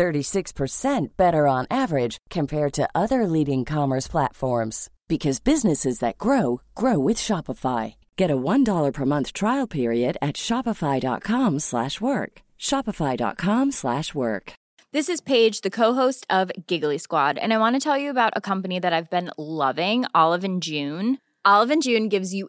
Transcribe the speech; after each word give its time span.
36% 0.00 1.08
better 1.18 1.46
on 1.46 1.66
average 1.70 2.16
compared 2.30 2.72
to 2.72 2.88
other 2.94 3.26
leading 3.26 3.66
commerce 3.66 4.08
platforms 4.08 4.88
because 5.08 5.40
businesses 5.40 5.98
that 5.98 6.16
grow 6.16 6.62
grow 6.74 6.98
with 6.98 7.18
Shopify. 7.18 7.94
Get 8.16 8.30
a 8.30 8.36
$1 8.36 8.92
per 8.94 9.04
month 9.04 9.34
trial 9.34 9.66
period 9.66 10.16
at 10.22 10.36
shopify.com/work. 10.36 12.32
shopify.com/work. 12.58 14.52
This 14.92 15.08
is 15.08 15.20
Paige, 15.20 15.60
the 15.60 15.76
co-host 15.80 16.26
of 16.38 16.50
Giggly 16.66 16.98
Squad, 16.98 17.38
and 17.38 17.52
I 17.52 17.58
want 17.58 17.76
to 17.76 17.80
tell 17.80 17.98
you 18.02 18.10
about 18.10 18.32
a 18.36 18.40
company 18.40 18.80
that 18.80 18.92
I've 18.92 19.10
been 19.16 19.30
loving, 19.36 20.04
Olive 20.14 20.44
and 20.44 20.62
June. 20.62 21.18
Olive 21.44 21.70
and 21.70 21.82
June 21.82 22.08
gives 22.08 22.34
you 22.34 22.48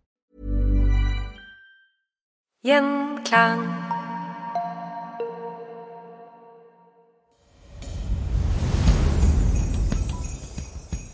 Gjenklang. 2.61 3.63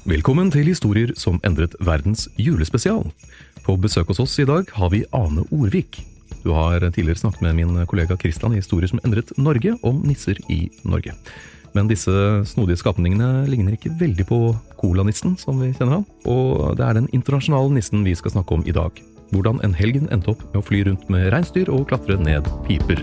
Velkommen 0.03 0.52
til 0.52 0.68
Historier 0.68 1.13
som 1.16 1.40
endret 1.47 1.78
verdens 1.80 2.28
julespesial. 2.36 3.07
På 3.63 3.78
besøk 3.80 4.12
hos 4.12 4.19
oss 4.19 4.36
i 4.44 4.47
dag 4.50 4.68
har 4.75 4.91
vi 4.91 5.06
Ane 5.16 5.47
Orvik. 5.47 6.02
Du 6.44 6.52
har 6.52 6.84
tidligere 6.84 7.24
snakket 7.24 7.47
med 7.47 7.56
min 7.63 7.80
kollega 7.88 8.19
Kristian 8.19 8.52
i 8.52 8.59
Historier 8.59 8.91
som 8.91 9.00
endret 9.07 9.31
Norge, 9.40 9.80
om 9.88 10.03
nisser 10.03 10.36
i 10.52 10.66
Norge. 10.84 11.16
Men 11.72 11.88
disse 11.88 12.12
snodige 12.44 12.84
skapningene 12.84 13.47
ligner 13.47 13.80
ikke 13.80 13.96
veldig 13.96 14.28
på 14.28 14.46
colanissen 14.84 15.40
som 15.40 15.63
vi 15.63 15.72
kjenner 15.72 16.02
han, 16.02 16.09
og 16.28 16.75
det 16.75 16.84
er 16.84 17.00
den 17.00 17.13
internasjonale 17.16 17.80
nissen 17.80 18.03
vi 18.03 18.19
skal 18.19 18.36
snakke 18.36 18.59
om 18.59 18.68
i 18.68 18.75
dag. 18.75 19.00
Hvordan 19.31 19.59
en 19.63 19.75
helgen 19.75 20.07
endte 20.13 20.31
opp 20.31 20.43
med 20.53 20.61
å 20.61 20.65
fly 20.65 20.83
rundt 20.88 21.07
med 21.11 21.31
reinsdyr 21.33 21.71
og 21.73 21.89
klatre 21.89 22.15
ned 22.21 22.47
piper. 22.67 23.01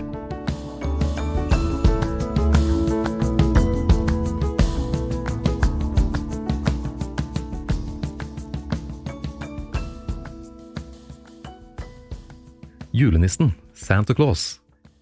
Julenissen, 12.95 13.51
Santa 13.75 14.15
Claus, 14.15 14.61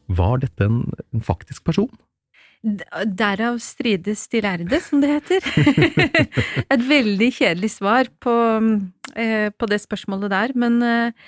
var 0.09 0.39
dette 0.41 0.65
en, 0.65 0.87
en 1.13 1.21
faktisk 1.21 1.63
person? 1.63 1.91
Derav 2.63 3.57
strides 3.59 4.27
de 4.31 4.39
lærde, 4.41 4.79
som 4.79 5.01
det 5.03 5.09
heter. 5.11 5.47
Et 6.73 6.83
veldig 6.87 7.27
kjedelig 7.35 7.73
svar 7.75 8.07
på, 8.23 8.35
eh, 9.19 9.49
på, 9.51 9.67
det 9.67 9.81
spørsmålet 9.83 10.31
der, 10.31 10.53
men 10.55 10.77
eh, 10.81 11.25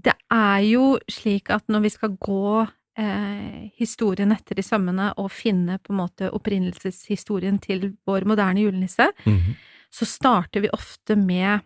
det 0.00 0.14
er 0.32 0.62
jo 0.70 0.94
slik 1.12 1.50
at 1.52 1.66
når 1.68 1.84
vi 1.84 1.90
skal 1.92 2.14
gå 2.16 2.62
eh, 2.64 3.68
historien 3.76 4.32
etter 4.32 4.62
i 4.62 4.64
sømmene 4.64 5.10
og 5.20 5.28
finne 5.34 5.76
på 5.76 5.92
en 5.92 6.00
måte 6.00 6.30
opprinnelseshistorien 6.32 7.60
til 7.60 7.90
vår 8.08 8.24
moderne 8.24 8.64
julenisse, 8.64 9.10
mm 9.26 9.36
-hmm. 9.36 9.54
så 9.92 10.04
starter 10.04 10.60
vi 10.60 10.72
ofte 10.72 11.16
med 11.16 11.60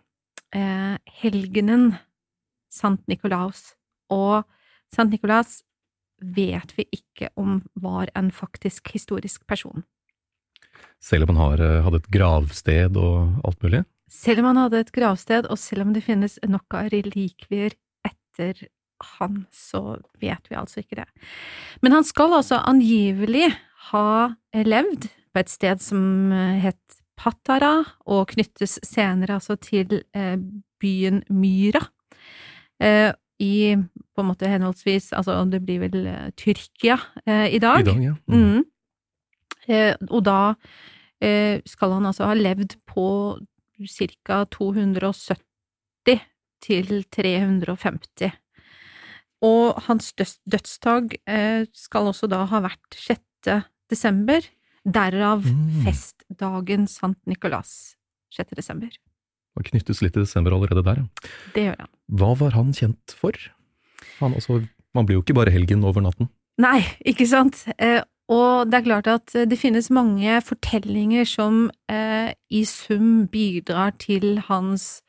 eh, 0.53 0.97
helgenen 1.21 1.95
Sant 2.69 3.07
Nikolaus. 3.07 3.73
Og 4.09 4.43
Sant 4.93 5.11
Nikolaus 5.11 5.63
vet 6.21 6.73
vi 6.77 6.87
ikke 6.93 7.29
om 7.37 7.61
var 7.73 8.11
en 8.17 8.31
faktisk 8.33 8.93
historisk 8.93 9.45
person. 9.47 9.83
Selv 11.03 11.27
om 11.27 11.35
han 11.35 11.43
har, 11.43 11.61
eh, 11.61 11.83
hadde 11.83 12.01
et 12.01 12.11
gravsted 12.13 12.97
og 12.97 13.41
alt 13.45 13.61
mulig? 13.63 13.85
Selv 14.09 14.39
om 14.39 14.45
han 14.45 14.61
hadde 14.63 14.79
et 14.79 14.91
gravsted, 14.91 15.45
og 15.49 15.57
selv 15.57 15.81
om 15.81 15.93
det 15.93 16.03
finnes 16.03 16.39
nok 16.47 16.73
av 16.73 16.89
relikvier 16.93 17.75
etter 18.07 18.67
han, 19.19 19.45
så 19.51 19.99
vet 20.19 20.47
vi 20.49 20.55
altså 20.55 20.81
ikke 20.81 21.03
det. 21.03 21.07
Men 21.81 21.91
han 21.91 22.03
skal 22.03 22.33
altså 22.33 22.63
angivelig 22.65 23.51
ha 23.91 24.33
levd 24.53 25.09
på 25.33 25.43
et 25.43 25.49
sted 25.49 25.83
som 25.83 26.31
het 26.31 26.79
Patara, 27.17 27.81
og 28.05 28.29
knyttes 28.35 28.77
senere 28.85 29.39
altså 29.39 29.57
til 29.59 30.03
eh, 30.13 30.37
byen 30.81 31.23
Myra. 31.33 31.81
Eh, 33.39 33.45
i 33.45 33.77
på 34.15 34.21
en 34.21 34.27
måte 34.31 34.49
henholdsvis 34.49 35.13
Altså, 35.13 35.45
det 35.45 35.61
blir 35.65 35.79
vel 35.79 36.07
uh, 36.07 36.29
Tyrkia 36.35 36.97
eh, 37.25 37.53
i 37.53 37.59
dag. 37.59 37.81
I 37.81 37.83
dag, 37.83 38.03
ja. 38.03 38.15
Mm. 38.27 38.43
Mm. 38.43 38.65
Eh, 39.67 39.95
og 40.09 40.23
da 40.23 40.55
skal 41.65 41.95
han 41.95 42.05
altså 42.05 42.27
ha 42.29 42.35
levd 42.37 42.75
på 42.85 43.39
ca. 43.89 44.43
270 44.53 46.19
til 46.61 46.91
350. 47.09 48.35
Og 49.41 49.79
hans 49.87 50.11
dødsdag 50.13 51.17
skal 51.73 52.11
også 52.11 52.29
da 52.29 52.43
ha 52.45 52.61
vært 52.67 52.99
6. 53.01 53.49
desember, 53.89 54.45
derav 54.85 55.41
mm. 55.41 55.81
festdagen 55.87 56.85
Sankt 56.85 57.25
Nikolas 57.25 57.97
6. 58.37 58.53
desember. 58.53 58.93
Han 59.57 59.65
knyttes 59.71 60.05
litt 60.05 60.13
til 60.13 60.27
desember 60.27 60.53
allerede 60.53 60.85
der, 60.85 61.01
ja. 61.01 61.33
Det 61.57 61.65
gjør 61.65 61.81
han. 61.81 61.96
Hva 62.07 62.33
var 62.39 62.55
han 62.55 62.73
kjent 62.75 63.15
for? 63.15 63.35
Han 64.21 64.35
altså, 64.37 64.61
man 64.95 65.07
blir 65.07 65.19
jo 65.19 65.25
ikke 65.25 65.37
bare 65.37 65.53
helgen 65.53 65.83
over 65.87 66.03
natten. 66.03 66.29
Nei, 66.61 66.81
ikke 67.05 67.27
sant. 67.29 67.65
Eh, 67.77 68.01
og 68.33 68.67
det 68.71 68.79
er 68.79 68.87
klart 68.87 69.09
at 69.11 69.35
det 69.47 69.59
finnes 69.59 69.91
mange 69.93 70.39
fortellinger 70.43 71.27
som 71.27 71.67
eh, 71.91 72.33
i 72.51 72.63
sum 72.67 73.27
bidrar 73.31 73.93
til 74.01 74.41
hans 74.49 75.03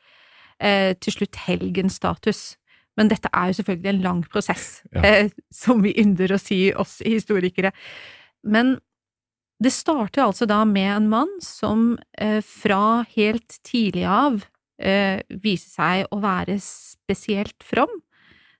eh, 0.61 0.95
til 0.99 1.17
slutt 1.17 1.39
helgenstatus. 1.47 2.59
Men 2.99 3.11
dette 3.11 3.31
er 3.31 3.49
jo 3.49 3.59
selvfølgelig 3.59 3.91
en 3.93 4.05
lang 4.05 4.21
prosess, 4.27 4.83
ja. 4.93 5.03
Eh, 5.03 5.33
som 5.55 5.83
vi 5.83 5.95
ynder 5.99 6.35
å 6.35 6.39
si, 6.41 6.67
oss 6.75 6.99
historikere. 7.05 7.71
Men 8.43 8.77
det 9.63 9.71
starter 9.75 10.25
altså 10.25 10.47
da 10.47 10.61
med 10.67 10.89
en 10.93 11.09
mann 11.11 11.31
som 11.43 11.97
eh, 12.19 12.39
fra 12.45 13.03
helt 13.15 13.59
tidlig 13.67 14.05
av 14.07 14.45
eh, 14.79 15.21
viser 15.29 15.69
seg 15.73 16.13
å 16.13 16.19
være 16.23 16.57
spesielt 16.63 17.63
from. 17.65 17.91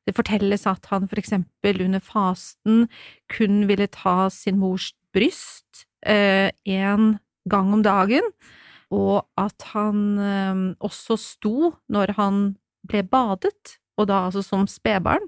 Det 0.08 0.16
fortelles 0.18 0.66
at 0.70 0.88
han 0.92 1.08
for 1.10 1.22
eksempel 1.22 1.84
under 1.86 2.04
fasten 2.04 2.88
kun 3.32 3.66
ville 3.70 3.90
ta 3.94 4.30
sin 4.34 4.60
mors 4.62 4.92
bryst 5.16 5.86
én 6.06 7.14
eh, 7.14 7.20
gang 7.50 7.74
om 7.74 7.84
dagen, 7.84 8.26
og 8.94 9.26
at 9.38 9.70
han 9.74 10.02
eh, 10.20 10.64
også 10.86 11.18
sto 11.20 11.74
når 11.90 12.16
han 12.18 12.42
ble 12.90 13.04
badet, 13.04 13.78
og 14.00 14.08
da 14.10 14.26
altså 14.30 14.44
som 14.46 14.68
spedbarn, 14.70 15.26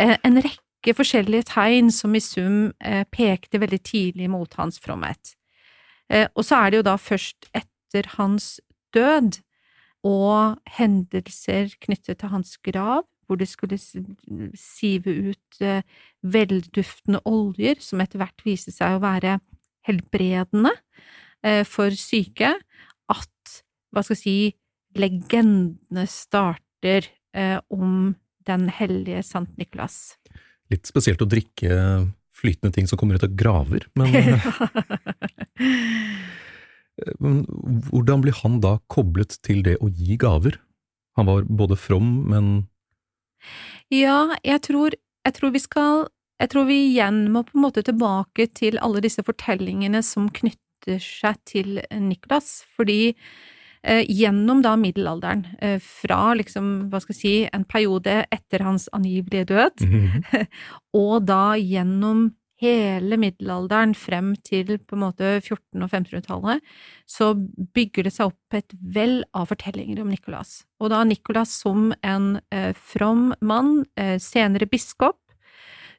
en 0.00 0.38
rekke 0.40 0.94
forskjellige 0.96 1.50
tegn 1.50 1.90
som 1.92 2.14
i 2.16 2.22
sum 2.24 2.70
pekte 3.12 3.60
veldig 3.60 3.78
tidlig 3.84 4.30
mot 4.32 4.54
hans 4.56 4.80
fromhet. 4.80 5.34
Og 6.32 6.40
så 6.48 6.62
er 6.62 6.72
det 6.72 6.80
jo 6.80 6.86
da 6.86 6.94
først 6.96 7.50
etter 7.52 8.08
hans 8.14 8.54
død 8.96 9.42
og 10.06 10.58
hendelser 10.76 11.74
knyttet 11.82 12.20
til 12.20 12.32
hans 12.32 12.56
grav, 12.64 13.04
hvor 13.26 13.38
det 13.38 13.48
skulle 13.48 13.78
sive 14.58 15.12
ut 15.30 15.60
velduftende 16.20 17.22
oljer, 17.28 17.78
som 17.80 18.02
etter 18.02 18.20
hvert 18.20 18.42
viste 18.44 18.74
seg 18.74 18.96
å 18.96 19.04
være 19.04 19.38
helbredende 19.86 20.74
for 21.66 21.94
syke, 21.98 22.50
at 23.10 23.54
hva 23.92 24.02
skal 24.04 24.16
jeg 24.16 24.22
si, 24.22 24.36
legendene 24.98 26.06
starter 26.10 27.08
eh, 27.36 27.58
om 27.72 28.14
den 28.46 28.68
hellige 28.72 29.22
Sankt 29.26 29.56
Nikolas. 29.60 30.16
Litt 30.72 30.88
spesielt 30.88 31.22
å 31.22 31.28
drikke 31.28 31.76
flytende 32.32 32.72
ting 32.74 32.88
som 32.90 32.98
kommer 33.00 33.18
ut 33.18 33.26
av 33.26 33.34
graver, 33.38 33.86
men 33.98 34.10
hvordan 37.20 38.24
blir 38.24 38.36
han 38.42 38.60
da 38.62 38.76
koblet 38.92 39.38
til 39.46 39.62
det 39.66 39.78
å 39.82 39.90
gi 39.90 40.18
gaver? 40.20 40.58
Han 41.18 41.28
var 41.28 41.46
både 41.48 41.76
from, 41.76 42.24
men 42.30 42.52
Ja, 43.92 44.34
jeg 44.44 44.62
tror, 44.68 44.96
jeg 45.26 45.34
tror 45.34 45.52
vi 45.52 45.62
skal 45.62 46.04
Jeg 46.40 46.52
tror 46.52 46.66
vi 46.66 46.78
igjen 46.88 47.26
må 47.32 47.44
på 47.46 47.58
en 47.58 47.66
måte 47.66 47.84
tilbake 47.86 48.48
til 48.56 48.78
alle 48.82 49.02
disse 49.04 49.22
fortellingene 49.22 50.00
som 50.02 50.30
knytter 50.34 50.98
seg 50.98 51.36
til 51.46 51.76
Niklas, 51.94 52.64
fordi 52.74 53.14
eh, 53.86 54.02
gjennom 54.10 54.58
da 54.64 54.72
middelalderen, 54.74 55.44
eh, 55.62 55.76
fra 55.78 56.32
liksom, 56.34 56.88
hva 56.90 56.98
skal 56.98 57.14
jeg 57.14 57.20
si, 57.20 57.34
en 57.46 57.62
periode 57.62 58.24
etter 58.34 58.64
hans 58.66 58.88
angivelige 58.90 59.52
død, 59.52 59.86
mm 59.86 60.08
-hmm. 60.08 60.46
og 61.04 61.26
da 61.26 61.54
gjennom 61.54 62.32
hele 62.62 63.18
middelalderen 63.18 63.94
frem 63.98 64.32
til 64.46 64.76
på 64.78 64.96
en 64.96 65.02
måte 65.02 65.34
1400- 65.40 65.82
og 65.82 65.88
1500-tallet, 65.90 66.68
så 67.10 67.32
bygger 67.74 68.06
det 68.06 68.14
seg 68.14 68.30
opp 68.30 68.56
et 68.58 68.76
vell 68.94 69.20
av 69.36 69.50
fortellinger 69.50 70.02
om 70.02 70.12
Nikolas. 70.12 70.62
Og 70.82 70.92
da 70.94 71.02
Nikolas 71.06 71.54
som 71.64 71.90
en 72.06 72.36
eh, 72.54 72.70
from 72.78 73.32
mann, 73.42 73.82
eh, 73.98 74.18
senere 74.22 74.70
biskop, 74.70 75.18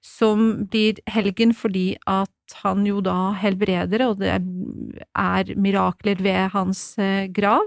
som 0.04 0.65
blir 0.68 1.00
helgen 1.07 1.54
fordi 1.56 1.94
at 2.12 2.57
han 2.63 2.83
jo 2.88 3.00
da 3.04 3.33
helbreder, 3.39 4.04
og 4.10 4.19
det 4.19 4.33
er 4.36 5.54
mirakler 5.56 6.19
ved 6.24 6.51
hans 6.56 6.83
eh, 7.00 7.30
grav, 7.31 7.63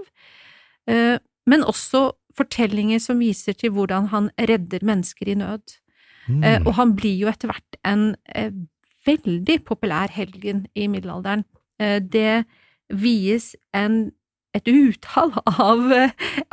eh, 0.89 1.17
men 1.47 1.65
også 1.65 2.11
fortellinger 2.37 3.01
som 3.01 3.21
viser 3.23 3.57
til 3.57 3.73
hvordan 3.73 4.11
han 4.13 4.29
redder 4.37 4.85
mennesker 4.85 5.31
i 5.31 5.37
nød. 5.39 5.77
Mm. 6.27 6.67
Og 6.67 6.73
han 6.75 6.91
blir 6.93 7.15
jo 7.23 7.29
etter 7.31 7.47
hvert 7.49 7.77
en 7.87 8.09
veldig 9.07 9.61
populær 9.67 10.11
helgen 10.13 10.65
i 10.75 10.89
middelalderen. 10.91 11.45
Det 11.77 12.43
vies 12.89 13.51
en 13.75 14.07
et 14.57 14.67
utall 14.71 15.33
av, 15.69 15.85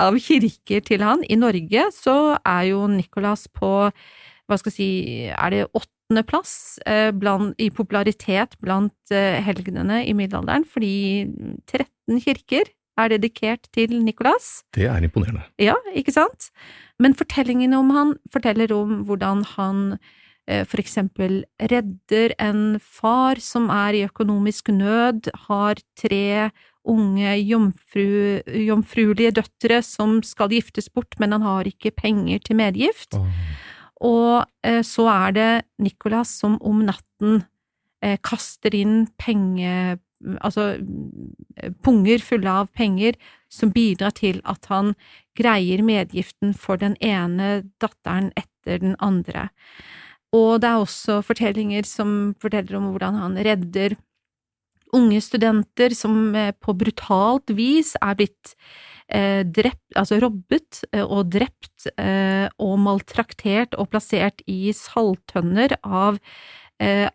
av, 0.00 0.20
kirker 0.20 0.84
til 0.84 1.04
han. 1.04 1.24
I 1.28 1.38
Norge 1.40 1.88
så 1.94 2.36
er 2.40 2.70
jo 2.72 2.84
Nicolas 2.90 3.46
på 3.48 3.74
hva 4.44 4.56
skal 4.60 4.74
jeg 4.74 4.76
si, 4.76 4.88
er 5.32 5.54
det 5.54 5.60
åttendeplass 5.72 6.54
eh, 6.84 7.08
i 7.64 7.70
popularitet 7.72 8.58
blant 8.60 9.14
eh, 9.14 9.40
helgenene 9.40 10.02
i 10.04 10.12
middelalderen, 10.16 10.66
fordi 10.68 11.24
13 11.64 12.20
kirker 12.20 12.68
er 13.00 13.10
dedikert 13.10 13.70
til 13.72 13.96
Nicolas. 14.04 14.60
Det 14.76 14.84
er 14.86 15.00
imponerende. 15.02 15.46
Ja, 15.58 15.78
ikke 15.96 16.12
sant? 16.12 16.50
Men 17.00 17.16
fortellingene 17.16 17.80
om 17.80 17.88
han 17.96 18.12
forteller 18.30 18.76
om 18.76 19.00
hvordan 19.08 19.42
han 19.56 19.80
eh, 19.96 20.12
for 20.44 20.76
eksempel 20.76 21.38
redder 21.56 22.34
en 22.42 22.76
far 22.76 23.40
som 23.40 23.70
er 23.72 23.96
i 23.96 24.02
økonomisk 24.04 24.68
nød, 24.76 25.30
har 25.46 25.80
tre 25.96 26.50
unge 26.84 27.32
jomfru, 27.40 28.42
jomfruelige 28.66 29.32
døtre 29.38 29.80
som 29.84 30.18
skal 30.26 30.52
giftes 30.52 30.90
bort, 30.92 31.16
men 31.20 31.32
han 31.32 31.44
har 31.46 31.68
ikke 31.68 31.94
penger 31.96 32.44
til 32.44 32.60
medgift. 32.60 33.16
Oh. 33.16 33.28
Og 34.04 34.44
eh, 34.66 34.82
så 34.84 35.08
er 35.08 35.36
det 35.36 35.50
Nicolas 35.80 36.34
som 36.42 36.58
om 36.60 36.84
natten 36.84 37.44
eh, 38.04 38.18
kaster 38.22 38.76
inn 38.76 39.04
penge... 39.20 39.98
Altså 40.40 40.78
punger 41.84 42.22
fulle 42.24 42.48
av 42.48 42.70
penger 42.72 43.18
som 43.52 43.74
bidrar 43.74 44.14
til 44.16 44.38
at 44.48 44.70
han 44.70 44.94
greier 45.36 45.82
medgiften 45.84 46.54
for 46.56 46.80
den 46.80 46.94
ene 47.04 47.66
datteren 47.82 48.30
etter 48.40 48.80
den 48.80 48.94
andre. 49.04 49.50
Og 50.34 50.58
det 50.62 50.70
er 50.70 50.82
også 50.82 51.20
fortellinger 51.26 51.86
som 51.86 52.34
forteller 52.42 52.80
om 52.80 52.90
hvordan 52.90 53.20
han 53.22 53.38
redder 53.46 53.94
unge 54.94 55.20
studenter 55.22 55.94
som 55.94 56.34
eh, 56.38 56.52
på 56.54 56.74
brutalt 56.78 57.54
vis 57.54 57.94
er 58.02 58.18
blitt 58.18 58.54
Eh, 59.12 59.42
drept, 59.44 59.84
altså 60.00 60.16
robbet 60.22 60.80
eh, 60.94 61.04
og 61.04 61.28
drept 61.34 61.90
eh, 62.00 62.48
og 62.56 62.78
maltraktert 62.80 63.76
og 63.76 63.90
plassert 63.92 64.40
i 64.48 64.72
salttønner 64.72 65.76
av, 65.84 66.16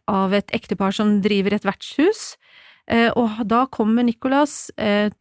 av 0.08 0.34
et 0.38 0.54
ektepar 0.56 0.94
som 0.96 1.18
driver 1.20 1.58
et 1.58 1.66
vertshus. 1.68 2.38
Og 2.90 3.42
da 3.46 3.64
kommer 3.70 4.06
Nicolas, 4.08 4.72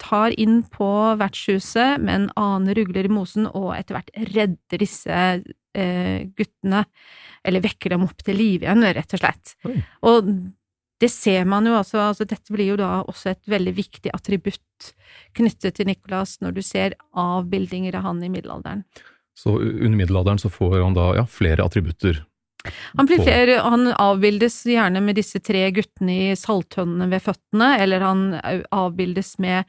tar 0.00 0.34
inn 0.40 0.62
på 0.72 0.88
vertshuset, 1.20 2.00
en 2.00 2.30
annen 2.32 2.74
rugler 2.78 3.04
i 3.04 3.12
mosen 3.12 3.44
og 3.50 3.74
etter 3.76 3.98
hvert 3.98 4.12
redder 4.30 4.80
disse 4.80 5.18
guttene, 6.38 6.84
eller 7.44 7.64
vekker 7.64 7.92
dem 7.92 8.06
opp 8.08 8.24
til 8.24 8.40
live 8.40 8.64
igjen, 8.64 8.86
rett 8.96 9.12
og 9.14 9.20
slett. 9.20 9.52
Oi. 9.68 9.76
Og 10.08 10.32
det 10.98 11.10
ser 11.14 11.44
man 11.46 11.66
jo 11.68 11.76
altså, 11.78 12.00
altså 12.08 12.26
dette 12.26 12.50
blir 12.54 12.72
jo 12.72 12.78
da 12.80 13.02
også 13.04 13.30
et 13.30 13.44
veldig 13.52 13.74
viktig 13.76 14.10
attributt 14.16 14.88
knyttet 15.38 15.76
til 15.78 15.86
Nicolas 15.86 16.38
når 16.42 16.56
du 16.56 16.62
ser 16.66 16.96
avbildinger 17.14 18.00
av 18.00 18.08
han 18.08 18.24
i 18.26 18.32
middelalderen. 18.32 18.82
Så 19.38 19.54
under 19.60 19.94
middelalderen 20.00 20.40
så 20.42 20.50
får 20.50 20.80
han 20.82 20.96
da 20.98 21.12
ja, 21.20 21.26
flere 21.30 21.62
attributter? 21.62 22.24
Han, 22.98 23.08
flere, 23.10 23.58
han 23.64 23.90
avbildes 23.94 24.60
gjerne 24.68 25.02
med 25.04 25.18
disse 25.18 25.40
tre 25.44 25.66
guttene 25.74 26.16
i 26.30 26.38
salttønnene 26.38 27.08
ved 27.12 27.24
føttene, 27.24 27.70
eller 27.82 28.04
han 28.04 28.24
avbildes 28.74 29.36
med 29.42 29.68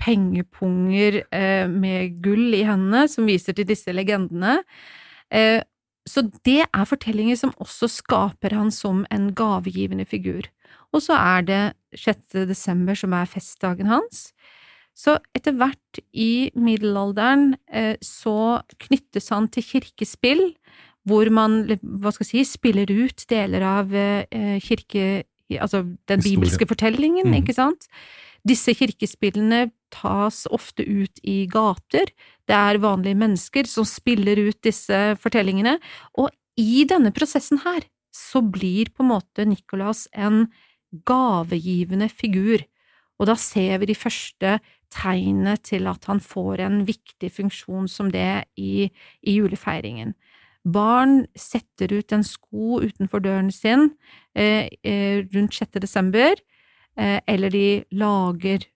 pengepunger 0.00 1.22
eh, 1.34 1.66
med 1.70 2.20
gull 2.24 2.54
i 2.56 2.64
hendene, 2.68 3.06
som 3.10 3.28
viser 3.28 3.56
til 3.56 3.68
disse 3.68 3.94
legendene. 3.94 4.60
Eh, 5.34 5.60
så 6.08 6.24
det 6.46 6.62
er 6.64 6.88
fortellinger 6.88 7.36
som 7.36 7.56
også 7.60 7.88
skaper 7.92 8.54
han 8.56 8.70
som 8.72 9.04
en 9.12 9.32
gavegivende 9.36 10.06
figur. 10.08 10.48
Og 10.94 11.04
så 11.04 11.18
er 11.20 11.44
det 11.44 11.62
6. 12.00 12.46
desember 12.48 12.96
som 12.96 13.12
er 13.16 13.28
festdagen 13.28 13.90
hans. 13.90 14.30
Så 14.98 15.14
etter 15.36 15.54
hvert 15.54 16.00
i 16.10 16.50
middelalderen 16.58 17.52
eh, 17.70 17.94
så 18.02 18.60
knyttes 18.82 19.30
han 19.30 19.46
til 19.54 19.66
kirkespill, 19.66 20.42
hvor 21.08 21.30
man, 21.34 21.64
hva 21.82 22.12
skal 22.14 22.26
jeg 22.26 22.46
si, 22.46 22.54
spiller 22.58 22.90
ut 22.92 23.26
deler 23.30 23.66
av 23.66 23.92
eh, 23.96 24.56
kirke... 24.64 25.26
Altså 25.48 25.80
den 25.80 26.20
Historie. 26.20 26.36
bibelske 26.36 26.66
fortellingen, 26.68 27.30
mm. 27.30 27.38
ikke 27.38 27.54
sant? 27.56 27.86
Disse 28.44 28.74
kirkespillene 28.76 29.70
tas 29.88 30.42
ofte 30.52 30.84
ut 30.84 31.22
i 31.24 31.46
gater. 31.48 32.12
Det 32.44 32.52
er 32.52 32.80
vanlige 32.82 33.16
mennesker 33.16 33.68
som 33.70 33.86
spiller 33.88 34.36
ut 34.44 34.58
disse 34.64 34.98
fortellingene, 35.22 35.78
og 36.20 36.28
i 36.60 36.84
denne 36.88 37.14
prosessen 37.16 37.62
her 37.64 37.86
så 38.14 38.42
blir 38.42 38.90
på 38.92 39.04
en 39.04 39.12
måte 39.14 39.46
Nicolas 39.48 40.06
en 40.12 40.46
gavegivende 41.08 42.08
figur, 42.12 42.64
og 43.18 43.28
da 43.30 43.34
ser 43.38 43.80
vi 43.82 43.90
de 43.90 43.98
første 43.98 44.58
tegnene 44.94 45.56
til 45.60 45.88
at 45.90 46.06
han 46.08 46.20
får 46.22 46.62
en 46.64 46.82
viktig 46.88 47.30
funksjon 47.34 47.88
som 47.90 48.12
det 48.14 48.46
i, 48.56 48.88
i 49.22 49.36
julefeiringen. 49.36 50.14
Barn 50.68 51.22
setter 51.38 51.92
ut 51.94 52.12
en 52.12 52.24
sko 52.26 52.80
utenfor 52.84 53.22
døren 53.24 53.50
sin 53.54 53.92
eh, 54.36 54.68
eh 54.84 55.24
rundt 55.32 55.54
6. 55.56 55.78
desember, 55.80 56.34
eh, 56.98 57.20
eller 57.26 57.50
de 57.54 57.84
lager 57.90 58.66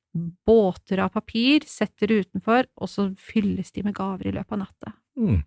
båter 0.46 1.00
av 1.00 1.12
papir, 1.12 1.64
setter 1.66 2.12
utenfor, 2.12 2.66
og 2.76 2.88
så 2.88 3.08
fylles 3.18 3.72
de 3.72 3.84
med 3.86 3.96
gaver 3.96 4.28
i 4.28 4.34
løpet 4.36 4.52
av 4.52 4.62
natta. 4.64 4.92
Mm. 5.16 5.42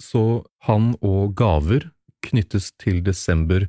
Så 0.00 0.44
han 0.66 0.94
og 1.00 1.34
gaver 1.36 1.90
knyttes 2.24 2.70
til 2.80 3.00
desember 3.04 3.66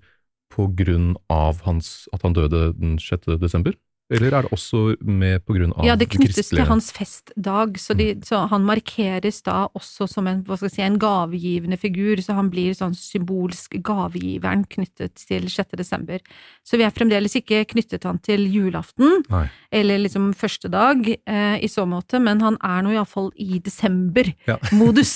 på 0.52 0.68
grunn 0.76 1.16
av 1.32 1.64
hans, 1.68 2.10
at 2.14 2.24
han 2.26 2.36
døde 2.36 2.72
den 2.76 2.98
6. 3.00 3.38
desember? 3.40 3.76
Eller 4.12 4.34
er 4.36 4.44
det 4.46 4.52
også 4.52 4.82
med 5.08 5.44
på 5.48 5.56
grunn 5.56 5.72
av 5.72 5.86
Ja, 5.88 5.96
det 6.00 6.10
knyttes 6.12 6.50
til 6.52 6.66
hans 6.68 6.90
festdag, 6.92 7.78
så, 7.80 7.96
de, 7.96 8.10
så 8.28 8.44
han 8.52 8.66
markeres 8.68 9.40
da 9.46 9.64
også 9.78 10.08
som 10.12 10.28
en, 10.28 10.42
hva 10.48 10.58
skal 10.60 10.68
jeg 10.68 10.76
si, 10.76 10.84
en 10.84 11.00
gavegivende 11.02 11.80
figur, 11.80 12.20
så 12.24 12.36
han 12.36 12.50
blir 12.52 12.76
sånn 12.76 12.96
symbolsk 12.98 13.80
gavegiveren 13.80 14.66
knyttet 14.72 15.24
til 15.30 15.48
6. 15.52 15.78
desember. 15.80 16.20
Så 16.68 16.80
vi 16.80 16.86
er 16.88 16.96
fremdeles 16.96 17.38
ikke 17.40 17.64
knyttet 17.72 18.08
han 18.10 18.20
til 18.24 18.44
julaften, 18.52 19.24
Nei. 19.32 19.46
eller 19.82 20.04
liksom 20.04 20.32
første 20.38 20.72
dag, 20.72 21.08
eh, 21.08 21.58
i 21.64 21.72
så 21.72 21.88
måte, 21.88 22.20
men 22.20 22.44
han 22.44 22.60
er 22.60 22.84
nå 22.84 22.98
iallfall 22.98 23.32
i 23.40 23.62
desember-modus. 23.64 25.16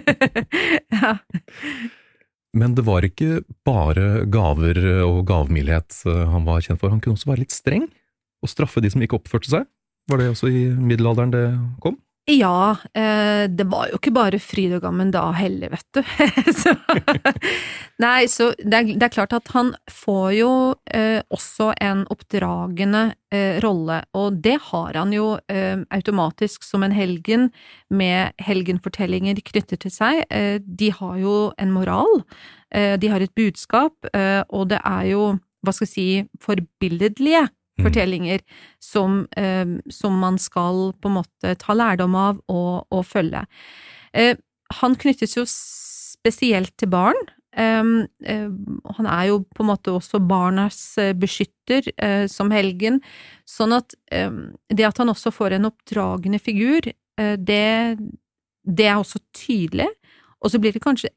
ja. 0.96 1.16
Men 2.56 2.74
det 2.74 2.82
var 2.88 3.04
ikke 3.06 3.44
bare 3.66 4.24
gaver 4.32 4.80
og 5.04 5.22
gavmildhet 5.28 6.02
eh, 6.08 6.28
han 6.32 6.48
var 6.48 6.64
kjent 6.64 6.80
for, 6.80 6.90
han 6.90 7.04
kunne 7.04 7.20
også 7.20 7.34
være 7.34 7.44
litt 7.44 7.54
streng 7.54 7.90
og 8.40 8.52
straffe 8.52 8.82
de 8.82 8.90
som 8.92 9.02
ikke 9.04 9.18
oppførte 9.20 9.50
seg. 9.52 9.68
Var 10.10 10.20
det 10.20 10.30
også 10.32 10.50
i 10.50 10.62
middelalderen 10.74 11.34
det 11.34 11.44
kom? 11.82 11.98
Ja, 12.30 12.76
eh, 12.94 13.48
det 13.50 13.64
var 13.64 13.88
jo 13.88 13.98
ikke 13.98 14.12
bare 14.14 14.38
fryd 14.42 14.76
og 14.76 14.84
gammen 14.84 15.10
da 15.10 15.22
heller, 15.34 15.72
vet 15.72 15.86
du. 15.96 16.02
så, 16.60 16.74
nei, 18.02 18.28
så 18.30 18.50
det 18.60 18.76
er, 18.76 18.90
det 18.92 19.06
er 19.06 19.14
klart 19.14 19.34
at 19.34 19.50
han 19.54 19.72
får 19.90 20.28
jo 20.36 20.50
eh, 20.94 21.18
også 21.32 21.72
en 21.82 22.04
oppdragende 22.12 23.02
eh, 23.34 23.58
rolle, 23.64 24.02
og 24.14 24.38
det 24.44 24.58
har 24.68 25.00
han 25.00 25.14
jo 25.16 25.32
eh, 25.50 25.82
automatisk 25.96 26.66
som 26.66 26.84
en 26.86 26.94
helgen, 26.94 27.50
med 27.90 28.36
helgenfortellinger 28.38 29.40
knyttet 29.50 29.82
til 29.86 29.94
seg. 29.94 30.22
Eh, 30.30 30.60
de 30.62 30.92
har 31.00 31.16
jo 31.18 31.36
en 31.58 31.72
moral, 31.74 32.20
eh, 32.70 32.94
de 33.00 33.10
har 33.10 33.24
et 33.24 33.34
budskap, 33.34 33.96
og 34.12 34.68
det 34.70 34.78
er 34.84 35.08
jo, 35.10 35.32
hva 35.64 35.74
skal 35.74 35.88
jeg 35.88 35.96
si, 35.96 36.10
forbilledlige 36.44 37.48
Mm. 37.80 37.88
fortellinger 37.88 38.44
som, 38.82 39.26
eh, 39.36 39.66
som 39.90 40.18
man 40.20 40.38
skal 40.38 40.92
på 41.00 41.10
en 41.10 41.18
måte 41.18 41.56
ta 41.58 41.76
lærdom 41.76 42.14
av 42.14 42.40
og, 42.48 42.86
og 42.92 43.04
følge. 43.08 43.46
Eh, 44.12 44.36
han 44.80 44.96
knyttes 44.96 45.36
jo 45.36 45.46
spesielt 45.48 46.76
til 46.78 46.90
barn. 46.92 47.18
Um, 47.58 48.06
eh, 48.22 48.46
han 48.94 49.06
er 49.10 49.24
jo 49.32 49.40
på 49.42 49.64
en 49.64 49.70
måte 49.72 49.90
også 49.90 50.20
barnas 50.22 50.78
eh, 51.02 51.16
beskytter 51.18 51.88
eh, 51.98 52.28
som 52.30 52.52
helgen, 52.54 53.00
sånn 53.42 53.74
at 53.74 53.96
um, 54.14 54.52
det 54.70 54.86
at 54.86 55.00
han 55.02 55.10
også 55.10 55.32
får 55.34 55.56
en 55.56 55.66
oppdragende 55.66 56.38
figur, 56.38 56.92
det, 57.20 57.98
det 58.64 58.86
er 58.88 58.96
også 58.96 59.18
tydelig, 59.36 59.90
og 60.40 60.48
så 60.48 60.60
blir 60.62 60.72
det 60.72 60.80
kanskje 60.80 61.10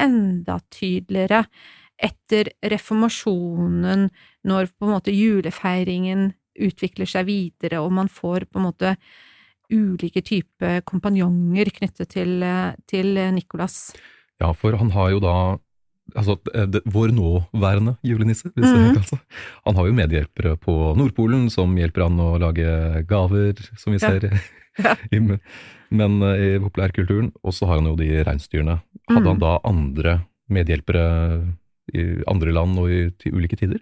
enda 0.00 0.54
tydeligere 0.72 1.42
etter 2.00 2.50
reformasjonen, 2.64 4.08
når 4.48 4.70
på 4.78 4.86
en 4.86 4.94
måte 4.94 5.12
julefeiringen 5.14 6.30
utvikler 6.60 7.08
seg 7.08 7.26
videre, 7.28 7.80
og 7.80 7.92
man 7.92 8.08
får 8.08 8.48
på 8.50 8.60
en 8.60 8.66
måte 8.68 8.94
ulike 9.70 10.22
typer 10.26 10.80
kompanjonger 10.88 11.70
knyttet 11.76 12.10
til, 12.10 12.40
til 12.90 13.20
Nikolas. 13.36 13.92
Ja, 14.40 14.50
for 14.56 14.74
han 14.80 14.90
har 14.96 15.12
jo 15.12 15.20
da 15.22 15.34
altså, 16.16 16.38
eh, 16.54 16.66
det, 16.66 16.80
vår 16.90 17.12
nåværende 17.14 17.96
julenisse, 18.02 18.50
hvis 18.54 18.66
det 18.66 18.80
Mhm. 18.80 18.94
det. 18.94 19.02
altså. 19.04 19.18
Han 19.66 19.76
har 19.76 19.86
jo 19.86 19.92
medhjelpere 19.92 20.56
på 20.58 20.96
Nordpolen 20.96 21.50
som 21.50 21.76
hjelper 21.76 22.02
han 22.08 22.18
å 22.18 22.38
lage 22.40 23.06
gaver, 23.06 23.54
som 23.78 23.92
vi 23.92 23.98
Ja. 24.02 24.08
ser 24.10 24.40
Ja. 24.84 24.94
i, 25.12 25.18
men 25.90 26.22
eh, 26.22 26.56
i 26.56 26.58
populærkulturen. 26.58 27.32
Og 27.44 27.52
så 27.52 27.66
har 27.66 27.76
han 27.76 27.86
jo 27.86 27.96
de 27.96 28.24
reinsdyrene. 28.24 28.80
Hadde 29.08 29.20
mm. 29.20 29.26
han 29.26 29.38
da 29.38 29.58
andre 29.64 30.20
medhjelpere 30.50 31.54
i 31.94 32.04
andre 32.30 32.54
land 32.54 32.78
og 32.80 32.90
i 32.92 33.00
til 33.20 33.36
ulike 33.36 33.58
tider? 33.60 33.80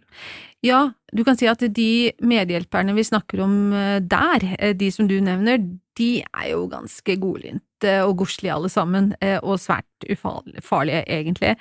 Ja, 0.65 0.89
du 1.15 1.23
kan 1.23 1.39
si 1.39 1.47
at 1.47 1.63
de 1.75 2.11
medhjelperne 2.27 2.95
vi 2.97 3.05
snakker 3.07 3.45
om 3.45 3.73
eh, 3.73 4.01
der, 4.03 4.47
eh, 4.59 4.75
de 4.75 4.91
som 4.91 5.07
du 5.07 5.19
nevner, 5.23 5.61
de 5.99 6.11
er 6.27 6.49
jo 6.53 6.65
ganske 6.71 7.17
godlynte 7.21 7.93
og 8.03 8.17
godslige 8.25 8.55
alle 8.57 8.71
sammen, 8.73 9.13
eh, 9.23 9.39
og 9.39 9.61
svært 9.63 10.09
ufarlige 10.11 11.05
egentlig. 11.07 11.55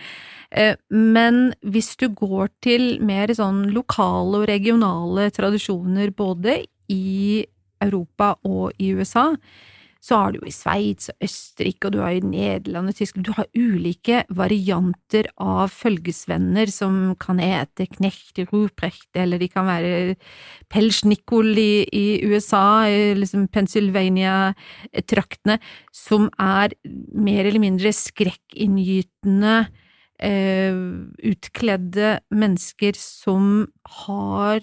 Eh, 0.52 0.76
Men 0.90 1.54
hvis 1.62 1.96
du 1.98 2.08
går 2.10 2.50
til 2.66 2.98
mer 3.06 3.34
sånn 3.38 3.68
lokale 3.76 4.42
og 4.42 4.50
regionale 4.50 5.30
tradisjoner 5.30 6.12
både 6.18 6.64
i 6.90 7.46
Europa 7.82 8.34
og 8.44 8.74
i 8.82 8.94
USA, 8.98 9.36
så 10.04 10.16
har 10.22 10.32
du 10.32 10.38
jo 10.42 10.48
i 10.50 10.54
Sveits 10.54 11.10
og 11.12 11.16
Østerrike, 11.28 11.88
og 11.88 11.92
du 11.96 12.00
har 12.04 12.14
i 12.16 12.22
Nederland 12.24 12.88
og 12.92 12.96
Tyskland, 12.98 13.26
du 13.28 13.34
har 13.38 13.48
ulike 13.58 14.18
varianter 14.34 15.26
av 15.42 15.70
følgesvenner 15.74 16.68
som 16.72 17.16
kan 17.22 17.38
hete 17.42 17.88
Knecht 17.96 18.36
Ruprecht, 18.52 19.10
eller 19.18 19.38
de 19.42 19.48
kan 19.52 19.66
være 19.70 20.16
Pelschnikol 20.72 21.58
i, 21.58 21.86
i 21.90 22.06
USA, 22.28 22.88
liksom 23.18 23.48
Pennsylvania-traktene, 23.54 25.60
som 25.96 26.30
er 26.38 26.68
mer 27.14 27.46
eller 27.46 27.62
mindre 27.64 27.94
skrekkinngytende, 27.96 29.56
eh, 30.24 30.76
utkledde 31.32 32.20
mennesker 32.34 32.94
som 32.98 33.68
har 34.06 34.62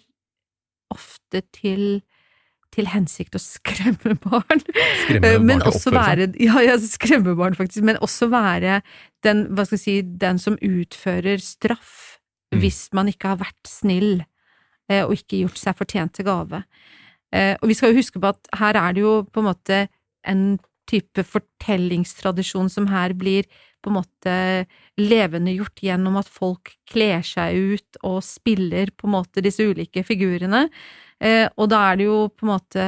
ofte 0.94 1.42
til 1.54 2.02
til 2.74 2.90
hensikt 2.90 3.38
å 3.38 3.42
skremme 3.42 4.16
barn. 4.26 4.64
Skremme 4.64 5.22
barn 5.22 5.46
men 5.46 5.62
også 5.62 5.94
være 5.94 6.32
Ja, 6.42 6.58
ja, 6.64 6.74
skremme 6.82 7.36
barn, 7.38 7.54
faktisk. 7.58 7.86
Men 7.86 8.02
også 8.02 8.28
være 8.32 8.80
den, 9.24 9.46
hva 9.54 9.64
skal 9.64 9.78
jeg 9.78 9.84
si, 9.84 9.96
den 10.20 10.42
som 10.42 10.58
utfører 10.60 11.40
straff 11.40 12.14
Mm. 12.54 12.60
hvis 12.62 12.80
man 12.94 13.10
ikke 13.10 13.32
har 13.32 13.40
vært 13.42 13.68
snill 13.68 14.22
eh, 14.90 15.02
og 15.04 15.16
ikke 15.16 15.42
gjort 15.42 15.60
seg 15.60 15.78
fortjent 15.78 16.14
til 16.16 16.28
gave. 16.28 16.62
Eh, 17.34 17.54
og 17.60 17.70
vi 17.70 17.76
skal 17.78 17.92
jo 17.92 18.00
huske 18.00 18.20
på 18.20 18.30
at 18.30 18.50
her 18.60 18.78
er 18.78 18.94
det 18.94 19.04
jo 19.04 19.14
på 19.26 19.42
en 19.42 19.48
måte 19.50 19.80
en 20.28 20.44
type 20.90 21.24
fortellingstradisjon 21.26 22.68
som 22.72 22.88
her 22.92 23.14
blir 23.16 23.48
på 23.84 23.90
en 23.92 23.98
måte 23.98 24.34
levendegjort 25.00 25.82
gjennom 25.84 26.16
at 26.20 26.30
folk 26.30 26.72
kler 26.88 27.24
seg 27.26 27.74
ut 27.74 27.98
og 28.02 28.22
spiller 28.24 28.92
på 28.96 29.08
en 29.08 29.16
måte 29.18 29.44
disse 29.44 29.64
ulike 29.64 30.04
figurene. 30.06 30.66
Eh, 31.20 31.46
og 31.60 31.68
da 31.72 31.80
er 31.90 32.00
det 32.00 32.08
jo 32.08 32.18
på 32.32 32.46
en 32.46 32.52
måte 32.54 32.86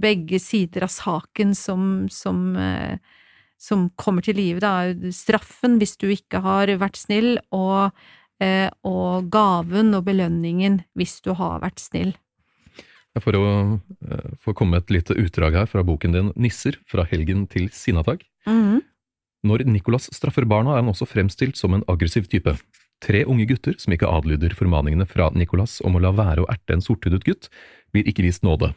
begge 0.00 0.40
sider 0.42 0.86
av 0.88 0.92
saken 0.92 1.54
som, 1.56 1.82
som, 2.12 2.56
eh, 2.56 2.96
som 3.60 3.88
kommer 4.00 4.24
til 4.24 4.38
live, 4.40 4.62
da. 4.64 5.10
Straffen 5.14 5.78
hvis 5.80 5.96
du 6.00 6.08
ikke 6.12 6.42
har 6.44 6.72
vært 6.80 6.98
snill, 7.00 7.36
og, 7.54 7.92
eh, 8.40 8.68
og 8.88 9.28
gaven 9.32 9.94
og 9.98 10.08
belønningen 10.08 10.82
hvis 10.98 11.20
du 11.24 11.34
har 11.38 11.60
vært 11.64 11.84
snill. 11.84 12.16
For 13.24 13.36
å 13.36 13.46
få 14.42 14.54
komme 14.56 14.80
et 14.80 14.90
lite 14.94 15.16
utdrag 15.18 15.56
her 15.58 15.66
fra 15.70 15.84
boken 15.86 16.14
din 16.14 16.32
Nisser, 16.36 16.78
fra 16.86 17.04
helgen 17.08 17.46
til 17.46 17.68
Sinnatag. 17.72 18.22
-hmm. 18.46 18.80
Når 19.44 19.64
Nicolas 19.70 20.08
straffer 20.14 20.44
barna, 20.44 20.72
er 20.74 20.82
han 20.82 20.90
også 20.90 21.06
fremstilt 21.06 21.56
som 21.56 21.74
en 21.74 21.84
aggressiv 21.88 22.26
type. 22.26 22.56
Tre 23.00 23.24
unge 23.24 23.46
gutter 23.46 23.76
som 23.78 23.94
ikke 23.94 24.10
adlyder 24.10 24.54
formaningene 24.58 25.06
fra 25.06 25.30
Nicolas 25.30 25.80
om 25.86 25.94
å 25.94 26.02
la 26.02 26.10
være 26.10 26.42
å 26.42 26.50
erte 26.50 26.74
en 26.74 26.82
sorthudet 26.82 27.22
gutt, 27.24 27.48
blir 27.92 28.08
ikke 28.10 28.24
vist 28.26 28.42
nåde. 28.42 28.72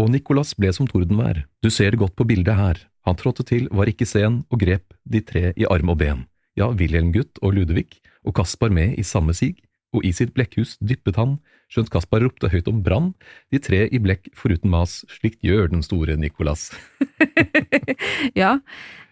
Og 0.00 0.08
Nicolas 0.08 0.54
ble 0.56 0.72
som 0.72 0.88
tordenvær, 0.88 1.44
du 1.60 1.68
ser 1.68 1.92
det 1.92 2.00
godt 2.00 2.16
på 2.16 2.24
bildet 2.24 2.56
her, 2.56 2.80
han 3.04 3.16
trådte 3.16 3.44
til, 3.44 3.68
var 3.70 3.90
ikke 3.90 4.08
sen, 4.08 4.44
og 4.48 4.62
grep 4.62 4.94
de 5.04 5.20
tre 5.20 5.52
i 5.56 5.66
arm 5.68 5.92
og 5.92 5.98
ben, 6.00 6.24
ja, 6.56 6.70
Wilhelm-gutt 6.72 7.40
og 7.44 7.52
Ludvig, 7.58 8.00
og 8.24 8.34
Kaspar 8.36 8.72
med 8.72 8.96
i 8.96 9.04
samme 9.04 9.36
sig, 9.36 9.58
og 9.92 10.04
i 10.06 10.12
sitt 10.16 10.32
blekkhus 10.32 10.78
dyppet 10.80 11.20
han, 11.20 11.36
skjønt 11.70 11.90
Kaspar 11.92 12.24
ropte 12.24 12.50
høyt 12.50 12.68
om 12.70 12.82
brann, 12.84 13.12
de 13.52 13.60
tre 13.62 13.84
i 13.86 14.00
blekk 14.02 14.30
foruten 14.36 14.72
mas, 14.72 15.00
slikt 15.10 15.40
gjør 15.46 15.70
den 15.72 15.84
store 15.86 16.18
Nicolas. 16.20 16.70
ja. 18.40 18.56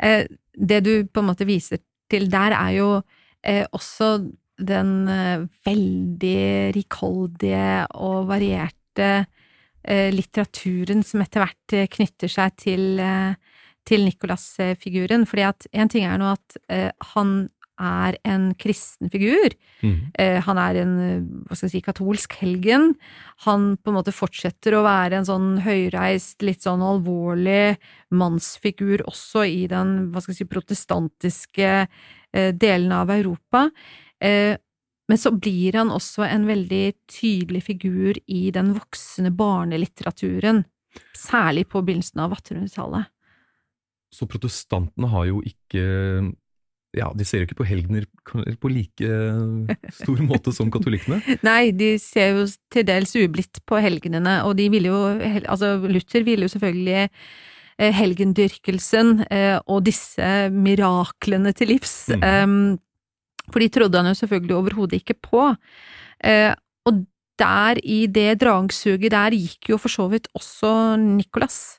Eh, 0.03 0.27
det 0.59 0.83
du 0.87 0.93
på 1.07 1.23
en 1.23 1.31
måte 1.31 1.47
viser 1.49 1.83
til 2.11 2.27
der, 2.33 2.57
er 2.57 2.75
jo 2.75 2.91
eh, 3.47 3.65
også 3.71 4.11
den 4.59 4.93
eh, 5.13 5.45
veldig 5.69 6.75
rikholdige 6.75 7.85
og 7.95 8.27
varierte 8.33 9.27
litteraturen 9.89 11.05
som 11.07 11.23
etter 11.23 11.41
hvert 11.41 11.75
knytter 11.95 12.29
seg 12.29 12.57
til, 12.61 12.99
til 13.89 14.03
Nicolas-figuren. 14.05 15.23
Fordi 15.25 15.45
at 15.47 15.69
en 15.71 15.89
ting 15.89 16.05
er 16.05 16.19
nå 16.21 16.35
at 16.35 16.59
han 17.15 17.31
er 17.79 18.19
en 18.29 18.51
kristen 18.59 19.11
figur. 19.13 19.55
Mm. 19.83 19.97
Eh, 20.19 20.39
han 20.45 20.61
er 20.61 20.81
en 20.83 20.95
eh, 21.05 21.25
hva 21.47 21.57
skal 21.57 21.69
jeg 21.69 21.75
si, 21.77 21.83
katolsk 21.87 22.37
helgen. 22.41 22.93
Han 23.47 23.71
på 23.79 23.93
en 23.93 23.99
måte 23.99 24.15
fortsetter 24.15 24.77
å 24.77 24.85
være 24.87 25.21
en 25.21 25.29
sånn 25.29 25.51
høyreist, 25.65 26.41
litt 26.47 26.67
sånn 26.67 26.85
alvorlig 26.85 27.79
mannsfigur 28.15 29.05
også 29.09 29.45
i 29.49 29.67
den 29.71 30.11
hva 30.13 30.23
skal 30.23 30.35
jeg 30.35 30.43
si, 30.43 30.51
protestantiske 30.51 31.75
eh, 31.75 32.51
delen 32.55 32.95
av 32.95 33.13
Europa. 33.15 33.69
Eh, 34.21 34.57
men 35.09 35.21
så 35.21 35.33
blir 35.33 35.79
han 35.79 35.93
også 35.95 36.27
en 36.29 36.45
veldig 36.49 36.85
tydelig 37.09 37.63
figur 37.71 38.19
i 38.29 38.49
den 38.53 38.75
voksne 38.77 39.33
barnelitteraturen, 39.33 40.67
særlig 41.17 41.65
på 41.73 41.81
begynnelsen 41.81 42.21
av 42.27 42.35
1800-tallet. 42.37 43.09
Så 44.13 44.29
protestantene 44.29 45.09
har 45.13 45.29
jo 45.29 45.41
ikke 45.45 45.83
ja, 46.97 47.11
de 47.13 47.25
ser 47.29 47.43
jo 47.43 47.49
ikke 47.49 47.59
på 47.59 47.67
helgener 47.69 48.07
på 48.61 48.71
like 48.73 49.09
stor 49.93 50.23
måte 50.25 50.55
som 50.57 50.71
katolikkene. 50.73 51.21
Nei, 51.49 51.71
de 51.77 51.93
ser 52.01 52.39
jo 52.39 52.47
til 52.73 52.87
dels 52.89 53.13
ublidt 53.21 53.61
på 53.69 53.81
helgenene, 53.85 54.41
og 54.49 54.57
de 54.59 54.71
ville 54.73 54.93
jo 54.93 55.03
Altså, 55.49 55.77
Luther 55.85 56.25
ville 56.25 56.49
jo 56.49 56.53
selvfølgelig 56.55 57.09
eh, 57.79 57.93
helgendyrkelsen 57.95 59.27
eh, 59.29 59.59
og 59.67 59.85
disse 59.89 60.49
miraklene 60.55 61.53
til 61.57 61.75
livs, 61.75 62.09
mm. 62.09 62.25
um, 62.25 62.57
for 63.53 63.65
de 63.65 63.69
trodde 63.73 64.01
han 64.01 64.11
jo 64.11 64.19
selvfølgelig 64.19 64.57
overhodet 64.57 65.03
ikke 65.03 65.19
på. 65.29 65.45
Uh, 66.25 66.53
og 66.89 67.05
der, 67.39 67.79
i 67.85 68.07
det 68.11 68.41
dragsuget 68.43 69.13
der, 69.15 69.37
gikk 69.37 69.71
jo 69.71 69.79
for 69.79 69.93
så 69.93 70.09
vidt 70.11 70.29
også 70.35 70.97
Nicolas. 71.01 71.78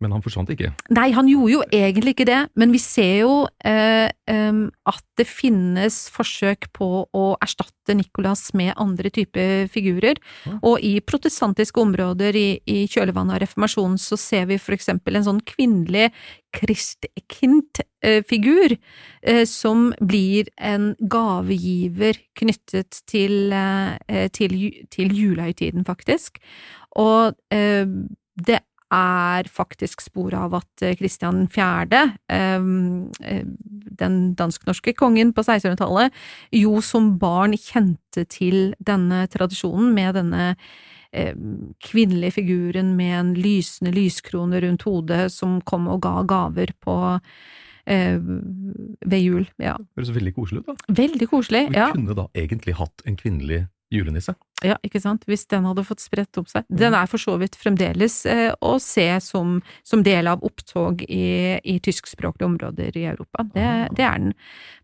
Men 0.00 0.14
han 0.14 0.22
forsvant 0.24 0.48
ikke? 0.52 0.70
Nei, 0.96 1.10
han 1.12 1.26
gjorde 1.28 1.52
jo 1.52 1.60
egentlig 1.76 2.14
ikke 2.14 2.24
det, 2.28 2.38
men 2.58 2.72
vi 2.72 2.78
ser 2.80 3.20
jo 3.20 3.32
eh, 3.68 4.08
eh, 4.08 4.60
at 4.88 5.04
det 5.20 5.26
finnes 5.28 6.08
forsøk 6.14 6.70
på 6.76 6.88
å 7.04 7.24
erstatte 7.44 7.94
Nicolas 7.98 8.54
med 8.56 8.72
andre 8.80 9.10
typer 9.12 9.68
figurer, 9.72 10.16
ja. 10.46 10.52
og 10.64 10.80
i 10.86 11.00
protestantiske 11.04 11.80
områder 11.82 12.36
i, 12.38 12.60
i 12.64 12.86
kjølvannet 12.88 13.34
av 13.36 13.40
reformasjonen 13.44 13.98
så 14.00 14.16
ser 14.20 14.46
vi 14.48 14.58
for 14.62 14.74
eksempel 14.76 15.16
en 15.18 15.26
sånn 15.26 15.42
kvinnelig 15.44 16.08
Christkind-figur 16.56 18.70
eh, 18.74 19.44
som 19.46 19.94
blir 20.00 20.48
en 20.56 20.96
gavegiver 21.12 22.16
knyttet 22.40 23.02
til, 23.10 23.52
eh, 23.52 24.28
til, 24.34 24.72
til 24.90 25.14
julehøytiden, 25.14 25.84
faktisk. 25.86 26.38
Og 26.98 27.34
eh, 27.54 27.86
det 28.40 28.60
er 28.90 29.48
faktisk 29.50 30.02
spor 30.02 30.34
av 30.34 30.56
at 30.60 30.84
Kristian 30.98 31.44
eh, 31.44 31.52
4., 31.54 32.02
ehm, 32.32 33.10
eh, 33.22 33.44
den 34.00 34.18
dansk-norske 34.38 34.94
kongen 34.98 35.32
på 35.36 35.44
1600-tallet, 35.44 36.14
jo 36.56 36.80
som 36.84 37.14
barn 37.20 37.56
kjente 37.58 38.26
til 38.30 38.74
denne 38.78 39.26
tradisjonen 39.30 39.92
med 39.94 40.18
denne 40.18 40.44
ehm, 41.12 41.72
kvinnelige 41.84 42.38
figuren 42.40 42.94
med 42.98 43.16
en 43.20 43.32
lysende 43.38 43.94
lyskrone 43.94 44.62
rundt 44.64 44.86
hodet 44.88 45.28
som 45.34 45.60
kom 45.62 45.88
og 45.90 46.02
ga 46.06 46.22
gaver 46.28 46.74
på 46.82 46.96
eh, 47.86 48.18
ved 48.18 49.20
jul. 49.20 49.44
Ja. 49.62 49.76
Det 49.78 50.02
høres 50.02 50.16
veldig 50.18 50.34
koselig 50.38 50.64
ut, 50.64 50.72
da. 50.72 50.94
Veldig 51.02 51.30
koselig, 51.30 51.68
ja. 51.76 51.90
Vi 51.92 52.00
kunne 52.00 52.18
da 52.24 52.30
egentlig 52.34 52.78
hatt 52.80 53.06
en 53.06 53.20
kvinnelig 53.20 53.66
julenisse. 53.90 54.34
Ja, 54.62 54.76
ikke 54.84 55.00
sant, 55.00 55.24
hvis 55.28 55.46
den 55.50 55.64
hadde 55.64 55.84
fått 55.88 56.02
spredt 56.02 56.36
opp 56.40 56.50
seg. 56.52 56.66
Den 56.68 56.94
er 56.96 57.08
for 57.10 57.20
så 57.20 57.36
vidt 57.40 57.56
fremdeles 57.58 58.20
eh, 58.28 58.50
å 58.60 58.74
se 58.82 59.06
som, 59.24 59.58
som, 59.86 60.02
del 60.04 60.28
av 60.30 60.44
opptog 60.46 61.02
i, 61.06 61.56
i 61.64 61.78
tyskspråklige 61.82 62.48
områder 62.48 62.98
i 63.00 63.06
Europa. 63.08 63.46
Det, 63.54 63.70
det, 63.96 64.04
er 64.04 64.20
den. 64.20 64.34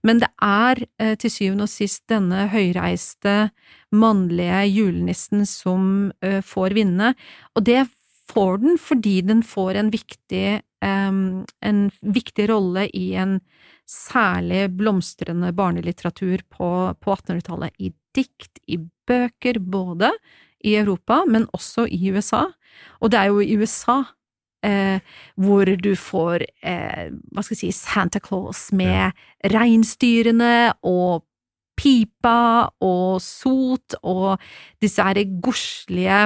Men 0.07 0.23
det 0.25 0.31
er 0.43 0.83
eh, 1.03 1.13
til 1.21 1.33
syvende 1.33 1.69
og 1.69 1.73
sist 1.73 2.07
denne 2.11 2.49
høyreiste, 2.55 3.37
mannlige 3.95 4.65
julenissen 4.71 5.45
som 5.49 6.11
eh, 6.25 6.41
får 6.45 6.77
vinne, 6.79 7.13
og 7.55 7.69
det 7.69 7.85
får 8.33 8.65
den 8.65 8.81
fordi 8.81 9.21
den 9.29 9.45
får 9.47 9.79
en 9.79 9.93
viktig, 9.93 10.47
eh, 10.63 11.21
en 11.71 11.87
viktig 12.03 12.49
rolle 12.51 12.89
i 12.97 13.11
en 13.21 13.39
særlig 13.87 14.67
blomstrende 14.77 15.53
barnelitteratur 15.57 16.43
på, 16.51 16.69
på 17.01 17.15
1800-tallet, 17.15 17.75
i 17.79 17.93
dikt, 18.17 18.59
i 18.67 18.81
bøker, 19.07 19.61
både 19.63 20.11
i 20.67 20.75
Europa, 20.81 21.23
men 21.29 21.47
også 21.55 21.87
i 21.93 22.11
USA. 22.11 22.47
Og 23.01 23.13
det 23.13 23.21
er 23.21 23.31
jo 23.31 23.41
i 23.41 23.57
USA 23.57 24.01
eh, 24.67 24.99
hvor 25.37 25.71
du 25.79 25.93
får 25.99 26.45
eh, 26.63 27.09
hva 27.33 27.45
skal 27.45 27.55
jeg 27.57 27.63
si, 27.63 27.73
Santa 27.77 28.21
Claus 28.23 28.69
med 28.77 28.93
ja. 28.93 29.11
reinsdyrene 29.55 30.75
og 30.87 31.25
pipa 31.77 32.73
og 32.83 33.21
sot 33.21 33.99
og 34.03 34.41
disse 34.83 35.05
her 35.05 35.21
godslige 35.45 36.23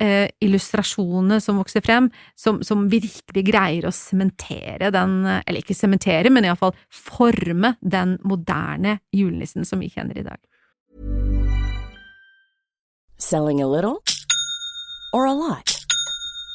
eh, 0.00 0.26
illustrasjonene 0.44 1.40
som 1.40 1.60
vokser 1.60 1.84
frem, 1.84 2.10
som, 2.38 2.62
som 2.66 2.88
virkelig 2.90 3.44
greier 3.46 3.88
å 3.88 3.94
sementere 3.94 4.90
den, 4.94 5.20
eller 5.26 5.60
ikke 5.62 5.76
sementere, 5.76 6.32
men 6.32 6.48
iallfall 6.48 6.74
forme 6.90 7.74
den 7.80 8.18
moderne 8.24 8.98
julenissen 9.14 9.66
som 9.68 9.82
vi 9.84 9.92
kjenner 9.92 10.18
i 10.18 10.26
dag. 10.26 10.40
Selling 13.18 13.62
a 13.62 13.66
little 13.66 14.02
or 15.12 15.26
a 15.26 15.32
lot? 15.32 15.83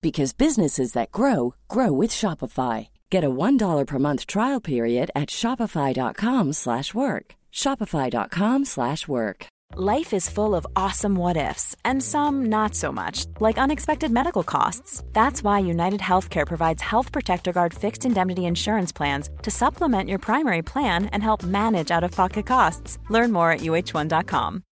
because 0.00 0.32
businesses 0.32 0.92
that 0.92 1.10
grow 1.10 1.54
grow 1.68 1.92
with 1.92 2.10
Shopify. 2.10 2.88
Get 3.10 3.24
a 3.24 3.30
$1 3.30 3.86
per 3.86 3.98
month 3.98 4.26
trial 4.26 4.60
period 4.60 5.10
at 5.14 5.28
shopify.com/work. 5.28 7.26
shopify.com/work. 7.52 9.46
Life 9.76 10.14
is 10.14 10.30
full 10.30 10.54
of 10.54 10.66
awesome 10.76 11.14
what 11.14 11.36
ifs 11.36 11.76
and 11.84 12.02
some 12.02 12.46
not 12.46 12.74
so 12.74 12.90
much, 12.90 13.26
like 13.38 13.58
unexpected 13.58 14.10
medical 14.10 14.42
costs. 14.42 15.04
That's 15.12 15.42
why 15.44 15.58
United 15.58 16.00
Healthcare 16.00 16.46
provides 16.46 16.82
Health 16.82 17.12
Protector 17.12 17.52
Guard 17.52 17.74
fixed 17.74 18.06
indemnity 18.06 18.46
insurance 18.46 18.92
plans 18.92 19.28
to 19.42 19.50
supplement 19.50 20.08
your 20.08 20.18
primary 20.18 20.62
plan 20.62 21.06
and 21.12 21.22
help 21.22 21.42
manage 21.42 21.90
out-of-pocket 21.90 22.46
costs. 22.46 22.98
Learn 23.10 23.30
more 23.30 23.52
at 23.52 23.60
uh1.com. 23.60 24.62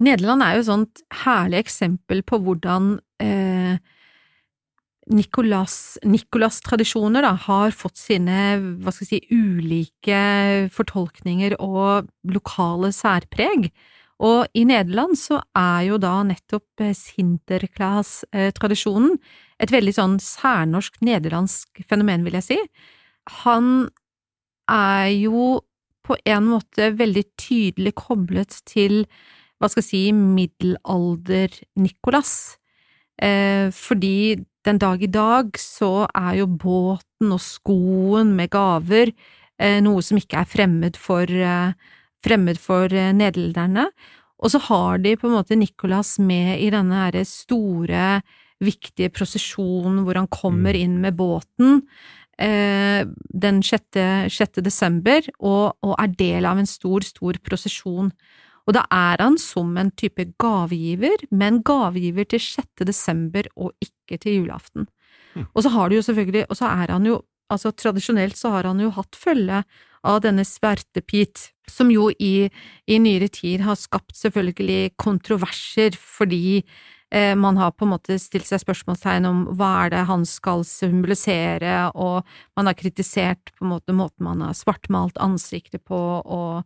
Nederland 0.00 0.42
er 0.44 0.56
jo 0.56 0.62
et 0.62 0.70
sånt 0.70 1.02
herlig 1.24 1.58
eksempel 1.64 2.22
på 2.24 2.38
hvordan 2.40 2.84
eh, 3.22 3.76
Nicolas-tradisjoner 5.10 7.22
Nicolas 7.22 7.46
har 7.46 7.70
fått 7.74 7.96
sine 7.98 8.58
hva 8.80 8.92
skal 8.94 9.06
si, 9.08 9.20
ulike 9.32 10.68
fortolkninger 10.72 11.54
og 11.60 12.06
lokale 12.30 12.92
særpreg. 12.94 13.70
Og 14.20 14.46
i 14.52 14.64
Nederland 14.68 15.18
så 15.18 15.40
er 15.56 15.82
jo 15.88 15.98
da 16.00 16.22
nettopp 16.28 16.80
eh, 16.84 16.94
Sinterklaas-tradisjonen 16.96 19.18
et 19.60 19.70
veldig 19.72 19.94
sånn 19.96 20.18
særnorsk 20.22 21.00
nederlandsk 21.04 21.68
fenomen, 21.88 22.24
vil 22.24 22.34
jeg 22.38 22.44
si. 22.46 22.58
Han 23.44 23.88
er 24.70 25.08
jo 25.16 25.60
på 26.06 26.16
en 26.28 26.44
måte 26.48 26.96
veldig 26.96 27.24
tydelig 27.40 27.94
koblet 27.98 28.62
til 28.68 29.06
hva 29.60 29.68
skal 29.68 29.84
jeg 29.84 29.90
si, 29.90 30.02
middelalder-Nicolas. 30.16 32.56
Eh, 33.20 33.68
fordi 33.76 34.40
den 34.64 34.80
dag 34.80 35.02
i 35.04 35.12
dag 35.12 35.52
så 35.60 36.08
er 36.08 36.40
jo 36.40 36.48
båten 36.48 37.28
og 37.34 37.42
skoen 37.44 38.32
med 38.36 38.48
gaver 38.52 39.12
eh, 39.60 39.80
noe 39.84 40.00
som 40.04 40.18
ikke 40.20 40.40
er 40.40 40.48
fremmed 40.48 40.96
for, 41.00 41.28
eh, 41.28 41.72
fremmed 42.24 42.60
for 42.60 42.88
eh, 42.88 43.12
nederlenderne. 43.16 43.90
Og 44.40 44.54
så 44.54 44.60
har 44.70 45.02
de 45.04 45.16
på 45.20 45.28
en 45.28 45.36
måte 45.36 45.58
Nicolas 45.58 46.18
med 46.18 46.60
i 46.64 46.70
denne 46.72 47.04
her 47.04 47.20
store, 47.28 48.22
viktige 48.60 49.08
prosesjonen 49.08 50.02
hvor 50.04 50.18
han 50.20 50.28
kommer 50.28 50.76
mm. 50.76 50.80
inn 50.80 50.96
med 51.00 51.16
båten. 51.16 51.82
eh, 52.40 53.04
den 53.32 53.62
6. 53.62 54.00
6. 54.32 54.60
desember, 54.64 55.20
og, 55.38 55.76
og 55.84 55.96
er 56.00 56.14
del 56.16 56.48
av 56.48 56.60
en 56.60 56.68
stor, 56.68 57.04
stor 57.04 57.36
prosesjon. 57.44 58.12
Og 58.70 58.76
da 58.76 58.84
er 58.94 59.18
han 59.18 59.34
som 59.42 59.74
en 59.80 59.90
type 59.98 60.28
gavegiver, 60.38 61.26
men 61.34 61.58
gavegiver 61.66 62.28
til 62.30 62.42
6. 62.44 62.84
desember 62.86 63.50
og 63.58 63.74
ikke 63.82 64.20
til 64.22 64.44
julaften. 64.44 64.86
Og 65.54 65.64
så 65.64 65.72
har 65.74 65.90
du 65.90 65.96
jo 65.96 66.04
selvfølgelig, 66.06 66.44
og 66.46 66.58
så 66.58 66.70
er 66.70 66.92
han 66.94 67.06
jo, 67.06 67.16
altså 67.50 67.72
tradisjonelt 67.74 68.38
så 68.38 68.52
har 68.54 68.68
han 68.70 68.78
jo 68.82 68.92
hatt 68.94 69.18
følge 69.18 69.64
av 70.06 70.20
denne 70.22 70.46
svertepit, 70.46 71.50
som 71.70 71.90
jo 71.92 72.08
i, 72.18 72.46
i 72.86 73.02
nyere 73.02 73.28
tid 73.30 73.66
har 73.66 73.78
skapt 73.78 74.16
selvfølgelig 74.18 74.94
kontroverser 74.98 75.94
fordi 75.98 76.62
eh, 77.12 77.34
man 77.38 77.58
har 77.60 77.74
på 77.74 77.86
en 77.86 77.92
måte 77.92 78.16
stilt 78.22 78.48
seg 78.48 78.62
spørsmålstegn 78.62 79.28
om 79.28 79.42
hva 79.58 79.72
er 79.84 79.92
det 79.94 80.06
han 80.08 80.24
skal 80.26 80.64
symbolisere, 80.66 81.90
og 81.94 82.26
man 82.58 82.70
har 82.70 82.78
kritisert 82.78 83.52
på 83.54 83.66
en 83.66 83.74
måte 83.74 83.94
måten 83.94 84.26
man 84.26 84.46
har 84.46 84.56
svartmalt 84.56 85.20
ansiktet 85.22 85.84
på, 85.86 86.00
og 86.24 86.64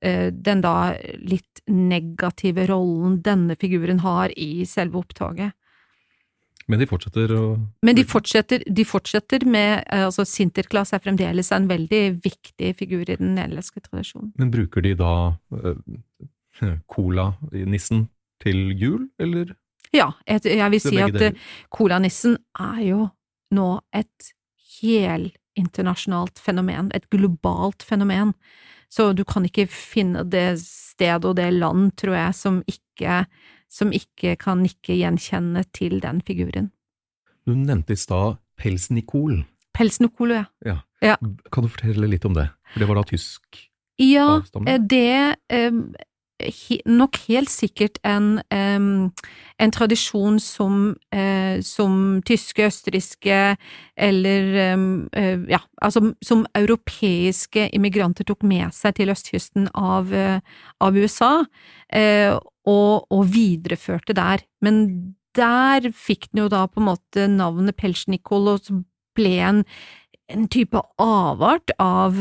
den 0.00 0.60
da 0.60 0.92
litt 1.24 1.62
negative 1.72 2.66
rollen 2.68 3.14
denne 3.24 3.56
figuren 3.56 4.02
har 4.04 4.34
i 4.36 4.66
selve 4.68 5.00
opptoget. 5.00 5.54
Men 6.66 6.82
de 6.82 6.88
fortsetter 6.90 7.30
å 7.36 7.42
Men 7.86 7.96
de 7.98 8.02
fortsetter, 8.08 8.64
de 8.66 8.84
fortsetter 8.86 9.46
med 9.46 9.84
eh, 9.84 10.06
altså 10.08 10.26
Sinterklaas 10.26 10.92
er 10.96 11.02
fremdeles 11.04 11.52
en 11.54 11.68
veldig 11.70 12.02
viktig 12.24 12.72
figur 12.78 13.04
i 13.06 13.18
den 13.18 13.36
nederlandske 13.36 13.84
tradisjonen. 13.84 14.32
Men 14.40 14.50
bruker 14.54 14.82
de 14.82 14.96
da 14.98 15.12
uh, 15.54 15.76
colanissen 16.94 18.08
til 18.42 18.74
jul, 18.76 19.06
eller? 19.22 19.54
Ja, 19.94 20.10
jeg, 20.26 20.42
jeg 20.58 20.72
vil 20.74 20.82
si 20.82 20.98
at 21.00 21.20
eh, 21.22 21.38
colanissen 21.70 22.36
er 22.58 22.82
jo 22.82 23.06
nå 23.54 23.68
et 23.94 24.32
helinternasjonalt 24.80 26.42
fenomen, 26.42 26.90
et 26.98 27.06
globalt 27.14 27.86
fenomen. 27.86 28.34
Så 28.92 29.10
du 29.16 29.24
kan 29.28 29.44
ikke 29.48 29.66
finne 29.70 30.24
det 30.28 30.60
sted 30.62 31.24
og 31.26 31.36
det 31.38 31.50
land, 31.54 31.92
tror 32.00 32.16
jeg, 32.16 32.34
som 32.38 32.62
ikke, 32.70 33.24
som 33.68 33.92
ikke 33.92 34.36
kan 34.40 34.62
nikke 34.64 34.96
gjenkjennende 34.96 35.66
til 35.76 36.00
den 36.04 36.22
figuren. 36.26 36.70
Du 37.46 37.54
nevnte 37.54 37.94
i 37.94 38.00
stad 38.00 38.38
Pelsnikol. 38.56 39.44
Pelsnikol, 39.76 40.32
ja. 40.38 40.44
Ja. 40.64 40.80
Ja. 41.04 41.16
Kan 41.52 41.66
du 41.66 41.70
fortelle 41.70 42.08
litt 42.08 42.24
om 42.24 42.36
det? 42.36 42.48
For 42.72 42.82
det 42.82 42.88
var 42.88 43.00
da 43.00 43.08
tysk 43.10 43.64
Ja, 44.00 44.42
eh, 44.66 44.80
det 44.80 45.36
eh, 45.52 45.72
nok 46.86 47.16
helt 47.28 47.50
sikkert 47.50 47.98
en, 48.04 48.40
en 48.50 49.72
tradisjon 49.72 50.38
som, 50.40 50.96
eh, 51.12 51.60
som 51.64 52.20
tyske, 52.26 52.66
østerrikske 52.68 53.56
eller 53.96 54.58
eh, 54.60 55.38
ja, 55.48 55.60
altså 55.82 56.12
som 56.24 56.46
europeiske 56.54 57.70
immigranter 57.72 58.24
tok 58.28 58.44
med 58.44 58.74
seg 58.76 58.98
til 58.98 59.12
østkysten 59.14 59.70
av, 59.74 60.12
eh, 60.12 60.40
av 60.80 60.96
USA, 60.96 61.44
og, 62.66 63.06
og 63.14 63.28
videreførte 63.30 64.12
der. 64.16 64.42
Men 64.60 65.14
der 65.38 65.86
fikk 65.94 66.26
den 66.32 66.42
jo 66.42 66.48
da 66.50 66.64
på 66.66 66.80
en 66.82 66.88
måte 66.88 67.28
navnet 67.30 67.76
Pelsjnikol, 67.78 68.48
og 68.50 68.64
så 68.66 68.80
ble 69.14 69.36
en, 69.38 69.60
en 70.32 70.48
type 70.50 70.80
avart 70.98 71.70
av 71.78 72.18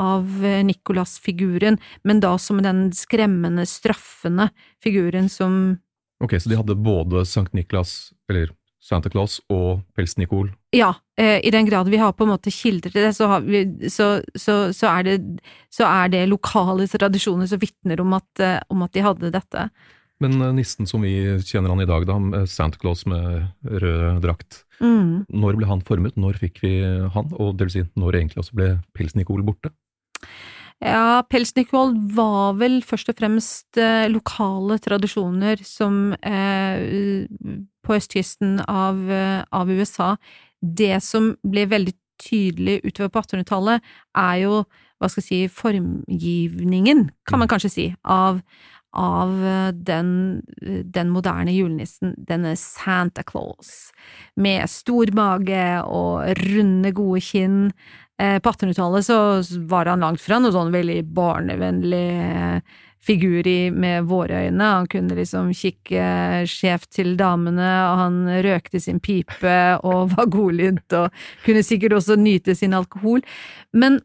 av 0.00 0.44
eh, 0.44 0.62
Nicolas-figuren, 0.66 1.78
men 2.04 2.20
da 2.20 2.34
som 2.38 2.60
den 2.62 2.88
skremmende, 2.96 3.66
straffende 3.68 4.50
figuren 4.82 5.28
som 5.32 5.78
Ok, 6.22 6.36
så 6.40 6.48
de 6.48 6.56
hadde 6.56 6.76
både 6.78 7.24
Sankt 7.26 7.52
Niklas, 7.52 8.12
eller 8.30 8.52
Santa 8.84 9.10
Claus, 9.10 9.40
og 9.52 9.82
Pels-Nicol. 9.96 10.52
Ja, 10.72 10.92
eh, 11.20 11.40
i 11.44 11.50
den 11.52 11.66
grad 11.66 11.88
vi 11.92 11.98
har 12.00 12.14
på 12.16 12.24
en 12.24 12.30
måte 12.30 12.52
kilder 12.54 12.92
til 12.92 13.06
det, 13.08 13.10
så, 13.16 13.28
har 13.28 13.44
vi, 13.44 13.64
så, 13.92 14.22
så, 14.36 14.70
så, 14.72 14.92
er, 14.92 15.08
det, 15.08 15.42
så 15.74 15.88
er 15.88 16.12
det 16.14 16.22
lokale 16.30 16.86
tradisjoner 16.88 17.50
som 17.50 17.60
vitner 17.60 18.00
om 18.00 18.14
eh, 18.14 18.60
om 18.68 18.86
at 18.86 18.94
de 18.94 19.04
hadde 19.04 19.32
dette. 19.34 19.66
Men 20.22 20.38
nissen 20.56 20.86
som 20.86 21.02
vi 21.02 21.12
kjenner 21.44 21.74
han 21.74 21.82
i 21.82 21.88
dag, 21.90 22.06
da, 22.08 22.44
Santa 22.48 22.78
Claus 22.80 23.02
med 23.10 23.50
rød 23.64 24.22
drakt, 24.24 24.62
Mm. 24.82 25.24
når 25.30 25.58
ble 25.58 25.66
han 25.70 25.82
formet? 25.86 26.16
Når 26.18 26.38
fikk 26.40 26.60
vi 26.64 26.72
han? 26.82 27.28
Og 27.38 27.54
det 27.54 27.68
vil 27.68 27.74
si, 27.76 27.82
når 28.00 28.18
egentlig 28.18 28.40
også 28.42 28.56
ble 28.58 28.68
Pels-Nicol 28.96 29.44
borte? 29.46 29.70
Ja, 30.84 31.22
Pelsnikvold 31.30 31.96
var 32.12 32.58
vel 32.60 32.80
først 32.84 33.08
og 33.08 33.16
fremst 33.16 33.78
eh, 33.80 34.04
lokale 34.12 34.76
tradisjoner 34.82 35.62
som 35.64 36.12
eh, 36.18 37.24
på 37.84 37.96
østkysten 37.96 38.58
av, 38.68 39.00
eh, 39.08 39.40
av 39.48 39.70
USA. 39.72 40.14
Det 40.60 40.98
som 41.04 41.32
ble 41.46 41.64
veldig 41.70 41.96
tydelig 42.20 42.82
utover 42.84 43.14
på 43.14 43.24
1800-tallet, 43.24 43.90
er 44.18 44.36
jo, 44.44 44.60
hva 45.00 45.10
skal 45.10 45.24
jeg 45.24 45.30
si, 45.30 45.40
formgivningen, 45.56 47.08
kan 47.28 47.40
man 47.40 47.50
kanskje 47.50 47.72
si, 47.72 47.88
av, 48.04 48.38
av 48.94 49.34
den, 49.74 50.12
den 50.94 51.10
moderne 51.10 51.52
julenissen, 51.52 52.14
denne 52.28 52.54
Santa 52.60 53.24
Claus, 53.26 53.90
med 54.36 54.68
stor 54.70 55.10
mage 55.16 55.66
og 55.88 56.44
runde, 56.44 56.94
gode 56.94 57.24
kinn. 57.26 57.58
Eh, 58.22 58.38
På 58.38 58.50
1800-tallet 58.50 59.06
så 59.06 59.42
var 59.66 59.86
han 59.90 60.04
langt 60.04 60.22
fra 60.22 60.38
noen 60.38 60.54
sånn 60.54 60.74
veldig 60.74 61.00
barnevennlig 61.16 62.08
eh, 62.14 62.82
figur 63.04 63.46
i, 63.46 63.70
med 63.74 64.06
våre 64.08 64.46
øyne. 64.46 64.70
Han 64.78 64.88
kunne 64.90 65.16
liksom 65.18 65.50
kikke 65.56 66.44
skjevt 66.48 66.90
til 67.00 67.16
damene, 67.20 67.70
og 67.90 68.00
han 68.00 68.20
røkte 68.46 68.80
sin 68.80 69.00
pipe 69.02 69.56
og 69.88 70.14
var 70.14 70.30
godlynt 70.32 70.96
og 70.96 71.24
kunne 71.44 71.64
sikkert 71.66 71.98
også 71.98 72.18
nyte 72.20 72.56
sin 72.58 72.76
alkohol. 72.76 73.24
Men, 73.74 74.00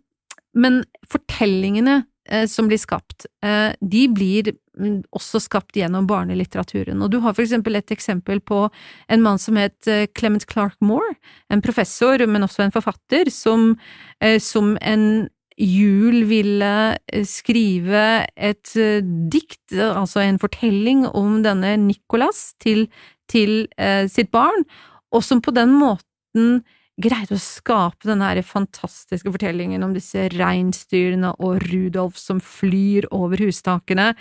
men 0.58 0.84
fortellingene 1.10 2.02
eh, 2.02 2.08
som 2.48 2.68
blir 2.70 2.78
skapt, 2.78 3.26
eh, 3.44 3.72
de 3.82 4.04
blir 4.14 4.52
mm, 4.80 5.02
også 5.16 5.42
skapt 5.44 5.78
gjennom 5.80 6.08
barnelitteraturen. 6.10 7.02
Og 7.02 7.12
du 7.14 7.20
har 7.24 7.36
for 7.36 7.46
eksempel 7.46 7.80
et 7.80 7.94
eksempel 7.96 8.42
på 8.42 8.68
en 9.10 9.26
mann 9.26 9.42
som 9.42 9.58
het 9.60 9.90
eh, 9.90 10.08
Clement 10.18 10.46
Clark 10.50 10.78
Moore, 10.82 11.16
en 11.50 11.64
professor, 11.66 12.22
men 12.28 12.46
også 12.46 12.66
en 12.66 12.76
forfatter, 12.76 13.32
som, 13.34 13.74
eh, 14.22 14.40
som 14.44 14.76
en 14.82 15.28
jul 15.60 16.24
ville 16.30 16.74
eh, 17.12 17.26
skrive 17.28 18.06
et 18.36 18.76
eh, 18.80 19.04
dikt, 19.32 19.76
altså 19.76 20.24
en 20.24 20.40
fortelling 20.42 21.06
om 21.08 21.42
denne 21.44 21.76
Nicolas 21.84 22.54
til, 22.64 22.88
til 23.32 23.68
eh, 23.78 24.06
sitt 24.12 24.32
barn, 24.32 24.66
og 25.12 25.26
som 25.26 25.42
på 25.42 25.54
den 25.56 25.74
måten 25.76 26.62
greide 27.02 27.36
å 27.38 27.42
skape 27.42 28.08
den 28.10 28.24
her 28.24 28.40
fantastiske 28.46 29.32
fortellingen 29.32 29.84
om 29.86 29.94
disse 29.96 30.28
reinsdyrene 30.34 31.34
og 31.40 31.64
Rudolf 31.70 32.20
som 32.20 32.42
flyr 32.44 33.08
over 33.16 33.42
hustakene, 33.44 34.12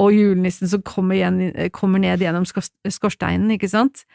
og 0.00 0.14
julenissen 0.16 0.70
som 0.70 0.84
kommer, 0.86 1.18
igjen, 1.18 1.70
kommer 1.76 2.02
ned 2.02 2.24
gjennom 2.24 2.46
skorsteinen, 2.48 3.52
ikke 3.56 3.70
sant? 3.72 4.06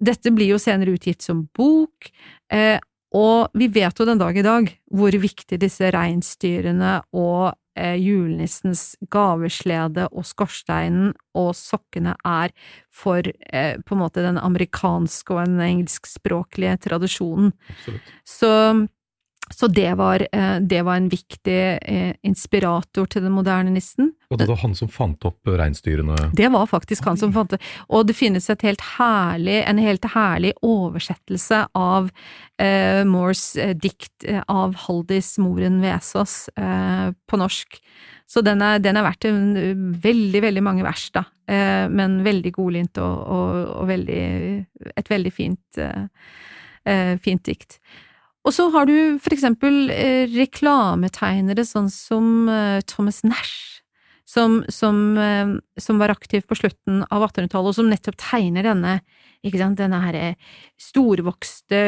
Dette 0.00 0.32
blir 0.32 0.54
jo 0.54 0.60
senere 0.60 0.94
utgitt 0.96 1.20
som 1.24 1.44
bok, 1.56 2.08
eh, 2.50 2.78
og 3.16 3.50
vi 3.58 3.66
vet 3.72 3.98
jo 3.98 4.06
den 4.06 4.20
dag 4.20 4.36
i 4.38 4.44
dag 4.46 4.68
hvor 4.94 5.16
viktig 5.22 5.58
disse 5.60 5.90
reinsdyrene 5.94 7.00
og 7.16 7.50
eh, 7.74 7.96
julenissens 7.98 8.94
gaveslede 9.10 10.06
og 10.10 10.26
skorsteinen 10.28 11.10
og 11.38 11.50
sokkene 11.58 12.14
er 12.26 12.54
for 12.94 13.26
eh, 13.26 13.74
på 13.82 13.96
en 13.96 14.02
måte 14.04 14.24
den 14.24 14.38
amerikanske 14.38 15.34
og 15.34 15.42
den 15.42 15.62
engelskspråklige 15.66 16.78
tradisjonen. 16.86 17.52
Absolutt. 17.74 18.14
Så, 18.22 18.52
så 19.54 19.66
det, 19.66 19.94
var, 19.94 20.26
eh, 20.32 20.56
det 20.60 20.82
var 20.82 20.96
en 20.96 21.08
viktig 21.10 21.78
eh, 21.82 22.14
inspirator 22.22 23.08
til 23.10 23.24
den 23.24 23.34
moderne 23.34 23.72
nissen. 23.74 24.12
Og 24.30 24.38
det 24.38 24.46
var 24.46 24.60
han 24.62 24.76
som 24.78 24.88
fant 24.92 25.24
opp 25.26 25.48
reinsdyrene. 25.58 26.30
Det 26.38 26.46
var 26.54 26.68
faktisk 26.70 27.08
han 27.08 27.18
som 27.18 27.32
fant 27.34 27.50
det. 27.56 27.58
Og 27.90 28.06
det 28.06 28.14
finnes 28.14 28.46
et 28.52 28.62
helt 28.62 28.84
herlig, 28.94 29.58
en 29.66 29.80
helt 29.82 30.06
herlig 30.14 30.52
oversettelse 30.62 31.64
av 31.74 32.12
eh, 32.62 33.02
Moores 33.08 33.56
eh, 33.58 33.74
dikt 33.74 34.28
av 34.46 34.76
Haldis 34.86 35.34
Moren 35.42 35.80
Vesaas 35.82 36.44
eh, 36.54 37.10
på 37.26 37.40
norsk. 37.40 37.80
Så 38.30 38.44
den 38.46 38.62
er, 38.62 38.78
den 38.78 39.00
er 39.00 39.08
verdt 39.08 39.26
en, 39.26 39.96
veldig, 40.04 40.44
veldig 40.44 40.62
mange 40.62 40.86
vers, 40.86 41.08
da. 41.16 41.24
Eh, 41.50 41.88
men 41.90 42.20
veldig 42.22 42.52
godlynt 42.54 43.02
og, 43.02 43.16
og, 43.34 43.58
og 43.80 43.90
veldig, 43.90 44.22
et 44.94 45.10
veldig 45.10 45.34
fint, 45.34 45.82
fint 47.20 47.44
dikt. 47.44 47.80
Og 48.46 48.54
så 48.56 48.70
har 48.72 48.88
du 48.88 49.18
for 49.20 49.34
eksempel 49.36 49.90
eh, 49.92 50.24
reklametegnere 50.32 51.64
sånn 51.68 51.90
som 51.92 52.48
eh, 52.48 52.80
Thomas 52.88 53.20
Nash, 53.26 53.82
som, 54.24 54.62
som, 54.72 55.18
eh, 55.20 55.56
som 55.80 56.00
var 56.00 56.14
aktiv 56.14 56.46
på 56.48 56.56
slutten 56.56 57.02
av 57.10 57.26
1800-tallet, 57.26 57.68
og 57.68 57.76
som 57.76 57.90
nettopp 57.90 58.16
tegner 58.20 58.64
denne, 58.70 59.00
ikke 59.44 59.60
sant, 59.60 59.76
denne 59.80 60.00
herre 60.02 60.24
storvokste, 60.80 61.82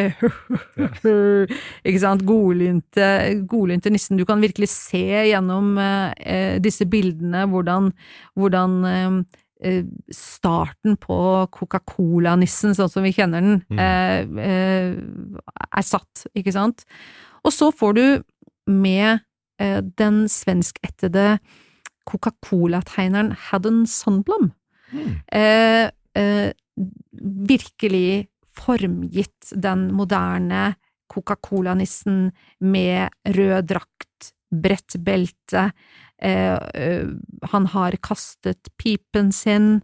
ikke 1.89 2.03
sant, 2.03 2.25
godlynte, 2.29 3.09
godlynte 3.49 3.93
nissen. 3.93 4.21
Du 4.21 4.27
kan 4.29 4.45
virkelig 4.45 4.69
se 4.73 5.05
gjennom 5.31 5.77
eh, 5.81 6.59
disse 6.65 6.89
bildene 6.89 7.47
hvordan, 7.53 7.93
hvordan 8.37 8.79
eh, 8.89 9.41
starten 10.11 10.97
på 10.97 11.47
Coca-Cola-nissen, 11.55 12.75
sånn 12.75 12.91
som 12.91 13.03
vi 13.03 13.13
kjenner 13.13 13.41
den, 13.41 13.65
Mm. 13.71 13.79
eh, 13.79 14.21
eh, 14.45 14.97
er 15.77 15.83
satt, 15.83 16.27
ikke 16.35 16.53
sant? 16.53 16.85
Og 17.45 17.53
så 17.53 17.73
får 17.73 17.95
du 17.95 18.25
med 18.67 19.21
eh, 19.59 19.81
den 19.81 20.25
svenskættede 20.29 21.39
Coca-Cola-tegneren 22.07 23.33
Haddon 23.51 23.87
Sundblom 23.87 24.53
Mm. 24.93 25.23
eh, 25.33 25.91
eh, 26.15 26.53
virkelig 27.17 28.29
formgitt 28.53 29.53
den 29.57 29.93
moderne 29.93 30.75
Coca-Cola-nissen 31.09 32.33
med 32.61 33.09
rød 33.29 33.67
drakt, 33.69 34.33
bredt 34.53 34.97
belte, 35.05 35.33
eh, 35.53 35.71
eh, 35.73 36.12
han 36.23 37.67
har 37.73 37.97
kastet 38.05 38.69
pipen 38.79 39.33
sin, 39.35 39.81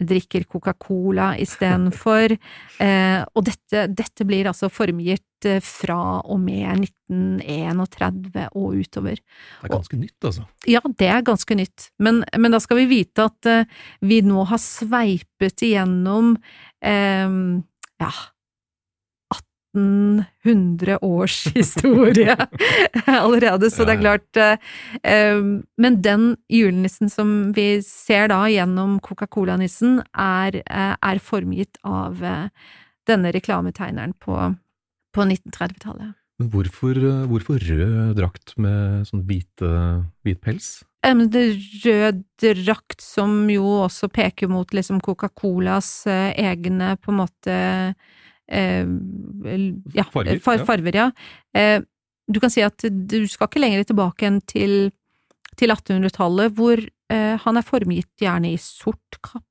drikker 0.00 0.44
Coca-Cola 0.48 1.32
istedenfor, 1.40 2.36
eh, 2.86 3.20
og 3.34 3.44
dette, 3.48 3.84
dette 3.92 4.26
blir 4.28 4.48
altså 4.50 4.70
formgitt 4.72 5.48
eh, 5.48 5.60
fra 5.64 6.20
og 6.22 6.40
med 6.42 6.86
1931 7.10 8.46
og 8.54 8.80
utover. 8.80 9.20
Det 9.20 9.68
er 9.68 9.74
ganske 9.74 10.00
nytt, 10.00 10.18
altså. 10.30 10.46
Ja, 10.70 10.82
det 11.02 11.10
er 11.12 11.26
ganske 11.26 11.58
nytt, 11.58 11.90
men, 11.98 12.22
men 12.38 12.56
da 12.56 12.62
skal 12.62 12.82
vi 12.82 12.90
vite 12.94 13.28
at 13.28 13.50
eh, 13.50 13.80
vi 14.00 14.22
nå 14.24 14.46
har 14.50 14.62
sveipet 14.62 15.66
igjennom 15.68 16.36
eh, 16.80 17.40
ja, 18.00 18.12
1800 19.76 20.98
års 21.02 21.44
historie 21.54 22.34
allerede, 23.06 23.70
så 23.70 23.86
det 23.86 23.96
er 23.96 24.02
klart 24.02 24.36
eh, 24.40 24.56
eh, 25.06 25.38
Men 25.78 26.00
den 26.02 26.36
julenissen 26.50 27.10
som 27.10 27.52
vi 27.54 27.80
ser 27.86 28.30
da 28.32 28.42
gjennom 28.50 28.98
Coca-Cola-nissen, 29.04 30.00
er, 30.10 30.62
eh, 30.64 30.94
er 30.98 31.22
formgitt 31.22 31.78
av 31.86 32.18
denne 33.06 33.32
reklametegneren 33.32 34.14
på, 34.18 34.36
på 35.14 35.26
1930-tallet. 35.26 36.16
Men 36.40 36.50
hvorfor, 36.50 36.98
hvorfor 37.28 37.60
rød 37.60 38.14
drakt 38.16 38.54
med 38.58 39.06
sånn 39.06 39.26
hvit, 39.28 39.50
eh, 39.62 40.06
hvit 40.24 40.40
pels? 40.42 40.80
Det 41.00 41.44
rød 41.84 42.24
drakt 42.42 43.00
som 43.00 43.46
jo 43.48 43.64
også 43.86 44.10
peker 44.12 44.50
mot 44.52 44.74
liksom 44.74 44.98
Coca-Colas 45.00 46.02
egne 46.10 46.96
på 47.00 47.14
en 47.14 47.20
måte 47.22 47.54
ja, 48.50 50.06
Farger, 50.10 50.40
far, 50.42 50.58
ja. 50.58 50.66
farver, 50.66 50.96
ja. 50.96 51.10
Eh, 51.56 51.78
du 52.30 52.40
kan 52.42 52.52
si 52.52 52.62
at 52.64 52.82
du 52.86 53.20
skal 53.30 53.50
ikke 53.50 53.62
lenger 53.62 53.86
tilbake 53.88 54.26
enn 54.28 54.40
til, 54.48 54.90
til 55.58 55.74
1800-tallet, 55.74 56.54
hvor 56.58 56.82
eh, 56.82 57.36
han 57.44 57.58
er 57.58 57.66
formgitt 57.66 58.10
gjerne 58.22 58.52
i 58.54 58.58
sort 58.60 59.20
kappe, 59.22 59.46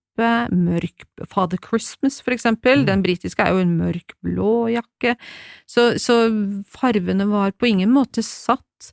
mørk 0.52 1.06
Father 1.32 1.60
Christmas, 1.64 2.20
for 2.24 2.36
eksempel. 2.36 2.84
Mm. 2.84 2.88
Den 2.90 3.04
britiske 3.06 3.44
er 3.44 3.56
jo 3.56 3.64
en 3.64 3.78
mørk 3.80 4.16
blå 4.26 4.54
jakke, 4.74 5.16
så, 5.70 5.94
så 6.00 6.26
farvene 6.68 7.28
var 7.30 7.56
på 7.56 7.72
ingen 7.72 7.92
måte 7.96 8.24
satt. 8.26 8.92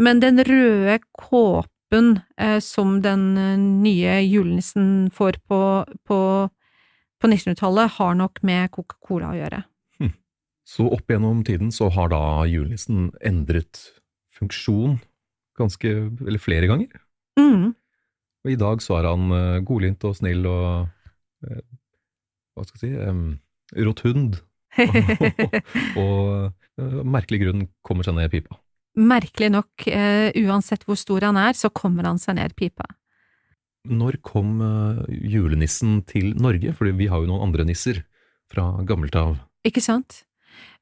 Men 0.00 0.22
den 0.22 0.40
røde 0.46 0.98
kåpen 1.18 2.20
eh, 2.40 2.58
som 2.64 3.00
den 3.04 3.32
eh, 3.38 3.58
nye 3.58 4.20
julenissen 4.24 5.10
får 5.14 5.42
på, 5.48 5.62
på, 6.08 6.20
på 7.22 7.30
1900-tallet, 7.30 7.96
har 8.00 8.18
nok 8.18 8.42
med 8.46 8.72
Coca-Cola 8.74 9.32
å 9.32 9.38
gjøre. 9.38 9.62
Så 10.68 10.86
opp 10.94 11.10
gjennom 11.10 11.42
tiden 11.44 11.72
så 11.74 11.88
har 11.92 12.12
da 12.12 12.46
julenissen 12.46 13.10
endret 13.26 13.80
funksjon 14.32 15.00
ganske, 15.58 15.90
eller 16.22 16.42
flere 16.42 16.68
ganger. 16.70 17.02
Mm. 17.38 17.72
Og 18.42 18.52
i 18.52 18.58
dag 18.58 18.82
så 18.82 18.96
er 18.98 19.10
han 19.10 19.34
eh, 19.36 19.60
godlynt 19.66 20.06
og 20.08 20.16
snill 20.18 20.46
og 20.48 20.86
eh, 21.46 21.62
hva 22.54 22.66
skal 22.66 22.78
jeg 22.78 22.94
si 22.94 23.10
em, 23.10 23.22
rotund. 23.86 24.40
og 26.00 26.48
eh, 26.48 26.96
av 27.02 27.10
merkelig 27.18 27.42
grunn 27.44 27.66
kommer 27.84 28.06
seg 28.06 28.16
ned 28.16 28.32
pipa. 28.32 28.56
Merkelig 28.98 29.50
nok, 29.52 29.86
eh, 29.88 30.30
uansett 30.44 30.86
hvor 30.86 30.98
stor 31.00 31.28
han 31.28 31.38
er, 31.40 31.56
så 31.58 31.72
kommer 31.74 32.08
han 32.08 32.20
seg 32.22 32.38
ned 32.38 32.54
pipa. 32.58 32.86
Når 33.90 34.20
kom 34.22 34.60
eh, 34.62 35.00
julenissen 35.32 36.02
til 36.06 36.36
Norge? 36.38 36.74
Fordi 36.76 36.92
vi 37.00 37.08
har 37.10 37.22
jo 37.22 37.30
noen 37.32 37.48
andre 37.48 37.66
nisser 37.66 38.04
fra 38.50 38.68
gammelt 38.86 39.16
av. 39.18 39.40
Ikke 39.66 39.82
sant? 39.82 40.22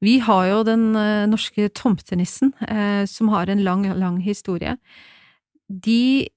Vi 0.04 0.18
har 0.24 0.48
jo 0.50 0.60
den 0.68 0.90
eh, 0.98 1.28
norske 1.30 1.70
tomtenissen, 1.72 2.52
eh, 2.68 3.06
som 3.08 3.32
har 3.32 3.48
en 3.48 3.64
lang, 3.64 3.86
lang 3.96 4.20
historie. 4.24 4.76
De 5.68 6.28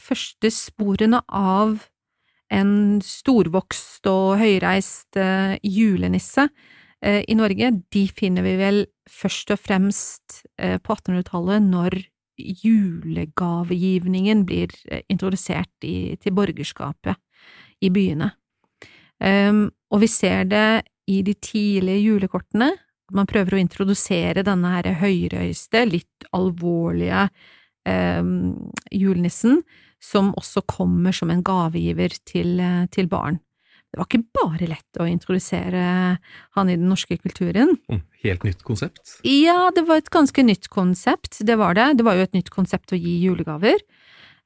første 0.00 0.52
sporene 0.52 1.20
av 1.28 1.84
en 2.52 2.72
storvokst 3.02 4.06
og 4.06 4.36
høyreist 4.38 5.16
julenisse 5.66 6.44
i 7.02 7.34
Norge, 7.34 7.70
de 7.90 8.02
finner 8.14 8.44
vi 8.44 8.52
vel 8.60 8.78
først 9.10 9.50
og 9.50 9.58
fremst 9.58 10.36
på 10.54 10.94
1800-tallet, 10.94 11.64
når 11.64 11.96
julegavegivningen 12.38 14.46
blir 14.46 14.68
eh, 14.90 15.02
introdusert 15.12 15.84
i, 15.84 16.16
til 16.20 16.32
borgerskapet 16.36 17.16
i 17.84 17.90
byene. 17.92 18.30
Um, 19.20 19.70
og 19.92 20.02
vi 20.02 20.08
ser 20.12 20.44
det 20.50 20.82
i 21.08 21.22
de 21.24 21.34
tidlige 21.40 22.02
julekortene. 22.04 22.70
Man 23.14 23.28
prøver 23.30 23.56
å 23.56 23.62
introdusere 23.62 24.44
denne 24.44 24.72
her 24.74 24.90
høyrøyste, 25.00 25.84
litt 25.88 26.26
alvorlige 26.36 27.28
um, 27.86 28.72
julenissen, 28.90 29.62
som 30.02 30.34
også 30.36 30.66
kommer 30.68 31.14
som 31.16 31.30
en 31.32 31.44
gavegiver 31.46 32.18
til, 32.28 32.58
eh, 32.60 32.84
til 32.92 33.08
barn. 33.08 33.38
Det 33.92 34.00
var 34.00 34.08
ikke 34.08 34.26
bare 34.36 34.68
lett 34.68 34.98
å 35.00 35.06
introdusere 35.08 35.84
han 36.56 36.68
i 36.68 36.76
den 36.76 36.88
norske 36.90 37.16
kulturen. 37.22 37.76
Mm, 37.88 38.02
Helt 38.26 38.44
nytt 38.44 38.64
konsept. 38.66 39.18
Ja, 39.24 39.70
det 39.74 39.86
var 39.88 40.02
et 40.02 40.10
ganske 40.12 40.42
nytt 40.44 40.68
konsept, 40.72 41.38
det 41.46 41.56
var 41.60 41.78
det. 41.78 41.92
Det 42.00 42.06
var 42.06 42.18
jo 42.18 42.26
et 42.26 42.36
nytt 42.36 42.50
konsept 42.52 42.92
å 42.92 42.98
gi 42.98 43.16
julegaver. 43.22 43.80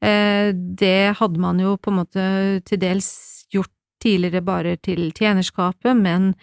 Eh, 0.01 0.51
det 0.55 1.17
hadde 1.19 1.41
man 1.41 1.61
jo 1.61 1.77
på 1.81 1.93
en 1.93 2.01
måte 2.03 2.27
til 2.69 2.81
dels 2.81 3.11
gjort 3.53 3.73
tidligere 4.01 4.45
bare 4.45 4.77
til 4.81 5.11
tjenerskapet, 5.13 5.93
men, 5.97 6.35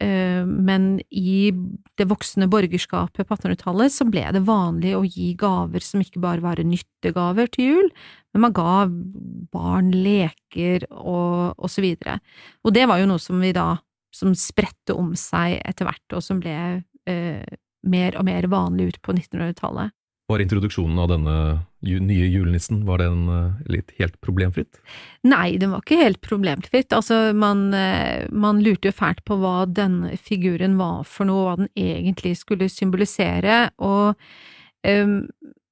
eh, 0.00 0.44
men 0.44 1.00
i 1.10 1.50
det 1.96 2.08
voksne 2.08 2.48
borgerskapet 2.48 3.26
på 3.26 3.36
1800-tallet 3.36 3.92
så 3.92 4.08
ble 4.08 4.24
det 4.32 4.46
vanlig 4.48 4.94
å 4.96 5.04
gi 5.04 5.34
gaver 5.36 5.84
som 5.84 6.00
ikke 6.00 6.22
bare 6.24 6.44
var 6.44 6.62
nyttegaver 6.62 7.52
til 7.52 7.72
jul, 7.72 7.90
men 8.36 8.44
man 8.44 8.56
ga 8.56 8.86
barn 9.56 9.90
leker 9.94 10.86
og, 10.92 11.56
og 11.56 11.72
så 11.72 11.84
videre. 11.84 12.18
Og 12.64 12.74
det 12.76 12.84
var 12.88 13.00
jo 13.00 13.08
noe 13.08 13.22
som 13.22 13.40
vi 13.40 13.54
da, 13.56 13.72
som 14.14 14.34
spredte 14.36 14.96
om 14.96 15.14
seg 15.18 15.58
etter 15.64 15.88
hvert, 15.88 16.16
og 16.16 16.24
som 16.24 16.40
ble 16.42 16.56
eh, 17.08 17.56
mer 17.86 18.18
og 18.18 18.26
mer 18.28 18.48
vanlig 18.52 18.90
ut 18.92 19.00
på 19.04 19.16
1900-tallet. 19.16 19.94
Var 20.26 20.42
introduksjonen 20.42 20.98
av 20.98 21.10
denne 21.12 21.34
nye 21.86 22.26
julenissen 22.26 22.80
var 22.86 22.98
den 22.98 23.28
eh, 23.30 23.60
litt 23.70 23.92
helt 24.00 24.16
problemfritt? 24.24 24.80
Nei, 25.22 25.54
den 25.62 25.70
var 25.70 25.84
ikke 25.84 26.00
helt 26.00 26.20
problemfritt. 26.24 26.90
Altså, 26.96 27.30
man, 27.36 27.68
eh, 27.76 28.26
man 28.34 28.58
lurte 28.64 28.90
jo 28.90 28.96
fælt 28.96 29.22
på 29.28 29.38
hva 29.38 29.68
denne 29.70 30.16
figuren 30.18 30.74
var 30.80 31.04
for 31.06 31.30
noe, 31.30 31.44
hva 31.46 31.56
den 31.62 31.70
egentlig 31.78 32.34
skulle 32.40 32.66
symbolisere, 32.72 33.68
og 33.78 34.18
em, 34.86 35.20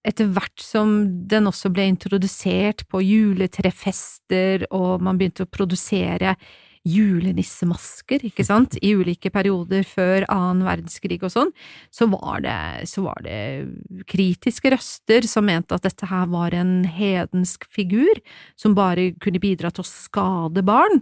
etter 0.05 0.29
hvert 0.37 0.61
som 0.61 0.97
den 1.31 1.49
også 1.49 1.71
ble 1.73 1.88
introdusert 1.88 2.85
på 2.93 3.01
juletrefester, 3.05 4.69
og 4.75 5.03
man 5.05 5.19
begynte 5.21 5.47
å 5.47 5.51
produsere 5.51 6.37
julenissemasker, 6.85 8.27
ikke 8.29 8.45
sant, 8.45 8.77
i 8.85 8.93
ulike 8.93 9.31
perioder 9.33 9.87
før 9.88 10.27
annen 10.29 10.67
verdenskrig 10.67 11.23
og 11.25 11.33
sånn, 11.33 11.53
så 11.88 12.11
var 12.12 12.45
det, 12.45 12.59
så 12.90 13.07
var 13.07 13.25
det 13.25 14.05
kritiske 14.11 14.75
røster 14.75 15.25
som 15.29 15.49
mente 15.49 15.77
at 15.77 15.87
dette 15.88 16.11
her 16.11 16.29
var 16.33 16.57
en 16.57 16.83
hedensk 16.85 17.64
figur 17.73 18.21
som 18.61 18.77
bare 18.77 19.14
kunne 19.17 19.40
bidra 19.40 19.73
til 19.73 19.85
å 19.85 19.88
skade 19.88 20.64
barn. 20.67 21.01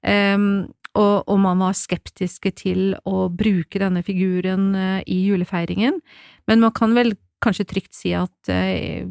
Um, 0.00 0.70
og, 0.96 1.28
og 1.28 1.36
man 1.44 1.60
var 1.60 1.76
skeptiske 1.76 2.54
til 2.56 2.94
å 3.06 3.28
bruke 3.28 3.78
denne 3.78 4.00
figuren 4.02 4.70
uh, 4.72 5.00
i 5.04 5.20
julefeiringen, 5.28 6.00
men 6.48 6.64
man 6.64 6.72
kan 6.74 6.96
vel 6.96 7.12
kanskje 7.44 7.68
trygt 7.68 7.96
si 7.96 8.14
at 8.16 8.50
eh, 8.52 9.08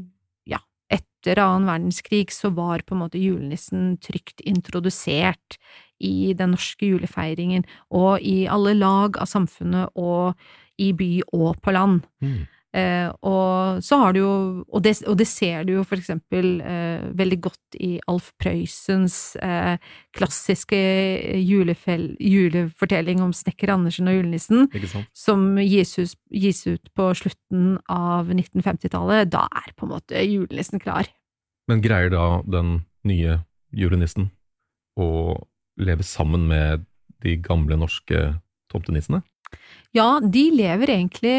ja, 0.50 0.62
etter 0.92 1.42
annen 1.44 1.70
verdenskrig 1.70 2.34
så 2.36 2.52
var 2.56 2.86
på 2.86 2.96
en 2.96 3.04
måte 3.04 3.22
julenissen 3.22 3.98
trygt 4.04 4.44
introdusert 4.48 5.60
i 6.00 6.32
den 6.38 6.54
norske 6.56 6.88
julefeiringen, 6.88 7.66
og 7.92 8.24
i 8.24 8.48
alle 8.48 8.76
lag 8.78 9.20
av 9.20 9.28
samfunnet, 9.28 9.92
og 10.00 10.40
i 10.80 10.94
by 10.96 11.12
og 11.36 11.60
på 11.60 11.74
land. 11.76 12.06
Mm. 12.24 12.46
Eh, 12.70 13.10
og 13.26 13.80
så 13.82 13.98
har 13.98 14.14
du 14.14 14.20
jo, 14.20 14.34
og 14.70 14.84
det, 14.86 14.92
og 15.10 15.16
det 15.18 15.26
ser 15.26 15.64
du 15.66 15.72
jo 15.80 15.84
for 15.88 15.98
eksempel 15.98 16.60
eh, 16.62 17.08
veldig 17.18 17.40
godt 17.42 17.78
i 17.82 17.96
Alf 18.12 18.28
Prøysens 18.38 19.34
eh, 19.42 19.82
klassiske 20.14 20.78
julefell, 21.42 22.12
julefortelling 22.22 23.24
om 23.26 23.34
snekker 23.34 23.74
Andersen 23.74 24.12
og 24.12 24.20
julenissen, 24.20 24.70
som 25.18 25.56
gis 25.64 25.98
gis 26.30 26.62
ut 26.70 26.92
på 26.94 27.10
slutten 27.18 27.80
av 27.90 28.30
1950-tallet. 28.30 29.32
Da 29.34 29.48
er 29.50 29.74
på 29.74 29.88
en 29.88 29.96
måte 29.96 30.22
julenissen 30.22 30.82
klar. 30.84 31.10
Men 31.70 31.82
greier 31.82 32.14
da 32.14 32.44
den 32.46 32.84
nye 33.08 33.42
julenissen 33.74 34.30
å 35.00 35.10
leve 35.80 36.06
sammen 36.06 36.46
med 36.50 36.86
de 37.24 37.36
gamle 37.42 37.78
norske 37.80 38.36
tomtenissene? 38.70 39.24
Ja, 39.98 40.20
de 40.22 40.44
lever 40.54 40.92
egentlig 40.94 41.32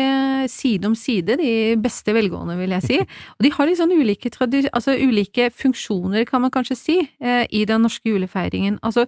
side 0.51 0.89
om 0.89 0.97
side, 0.99 1.37
de 1.39 1.77
beste 1.79 2.11
velgående, 2.17 2.57
vil 2.59 2.73
jeg 2.75 2.83
si. 2.83 2.97
Og 3.37 3.45
de 3.47 3.53
har 3.55 3.69
litt 3.69 3.79
sånn 3.79 3.95
ulike, 3.95 4.33
altså 4.75 4.97
ulike 4.99 5.47
funksjoner, 5.55 6.25
kan 6.27 6.43
man 6.43 6.51
kanskje 6.55 6.77
si, 6.79 6.97
eh, 7.23 7.45
i 7.47 7.63
den 7.71 7.87
norske 7.87 8.11
julefeiringen. 8.11 8.81
Altså, 8.83 9.07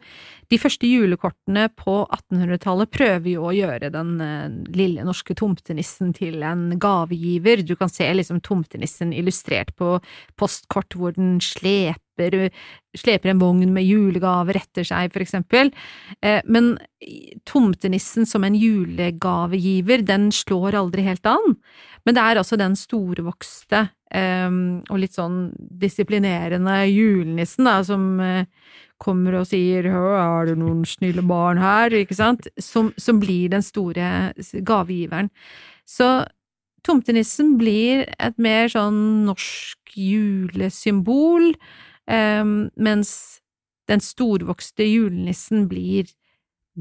de 0.52 0.60
første 0.62 0.86
julekortene 0.86 1.66
på 1.74 1.96
1800-tallet 2.04 2.92
prøver 2.94 3.28
jo 3.32 3.48
å 3.48 3.56
gjøre 3.56 3.90
den 3.90 4.14
eh, 4.22 4.46
lille 4.78 5.08
norske 5.08 5.34
tomtenissen 5.34 6.14
til 6.14 6.38
en 6.46 6.78
gavegiver. 6.78 7.66
Du 7.66 7.74
kan 7.80 7.90
se 7.90 8.06
liksom 8.14 8.38
tomtenissen 8.46 9.10
illustrert 9.10 9.74
på 9.74 9.96
postkort 10.38 10.94
hvor 10.94 11.18
den 11.18 11.40
sleper 11.42 11.98
sleper 12.16 13.32
en 13.32 13.40
vogn 13.40 13.72
med 13.72 13.86
julegaver 13.86 14.58
etter 14.60 14.84
seg, 14.84 15.12
for 15.14 15.24
eksempel. 15.24 15.72
Eh, 16.20 16.40
men 16.44 16.76
tomtenissen 17.48 18.26
som 18.28 18.44
en 18.44 18.54
julegavegiver, 18.54 20.04
den 20.06 20.30
slår 20.32 20.76
aldri 20.78 21.06
helt 21.06 21.26
an. 21.26 21.56
Men 22.04 22.16
det 22.16 22.22
er 22.22 22.40
altså 22.40 22.58
den 22.58 22.74
storvokste 22.78 23.86
um, 24.14 24.82
og 24.90 25.02
litt 25.02 25.14
sånn 25.16 25.52
disiplinerende 25.56 26.82
julenissen 26.90 27.68
da, 27.68 27.78
som 27.86 28.18
uh, 28.20 28.42
kommer 29.02 29.40
og 29.40 29.48
sier 29.50 29.86
'er 29.86 30.46
det 30.46 30.58
noen 30.58 30.84
snille 30.86 31.22
barn 31.26 31.58
her', 31.58 31.94
ikke 32.02 32.18
sant, 32.18 32.46
som, 32.58 32.92
som 32.98 33.18
blir 33.20 33.50
den 33.50 33.62
store 33.62 34.32
gavegiveren. 34.62 35.30
Så 35.86 36.24
tomtenissen 36.86 37.56
blir 37.58 38.06
et 38.18 38.38
mer 38.38 38.70
sånn 38.70 39.24
norsk 39.26 39.96
julesymbol, 39.98 41.52
mens 42.08 43.12
den 43.88 44.02
storvokste 44.02 44.84
julenissen 44.84 45.68
blir 45.70 46.10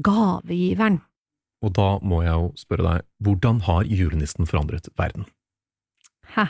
gavegiveren. 0.02 1.00
Og 1.62 1.74
da 1.76 1.88
må 2.02 2.22
jeg 2.24 2.34
jo 2.34 2.48
spørre 2.58 2.86
deg, 2.88 3.06
hvordan 3.22 3.60
har 3.68 3.86
julenissen 3.86 4.48
forandret 4.50 4.88
verden? 4.98 5.28
Hæ? 6.34 6.48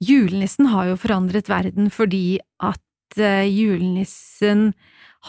Julenissen 0.00 0.70
har 0.72 0.88
jo 0.88 0.96
forandret 0.96 1.50
verden 1.52 1.90
fordi 1.92 2.40
at 2.56 3.18
uh, 3.20 3.44
julenissen 3.44 4.70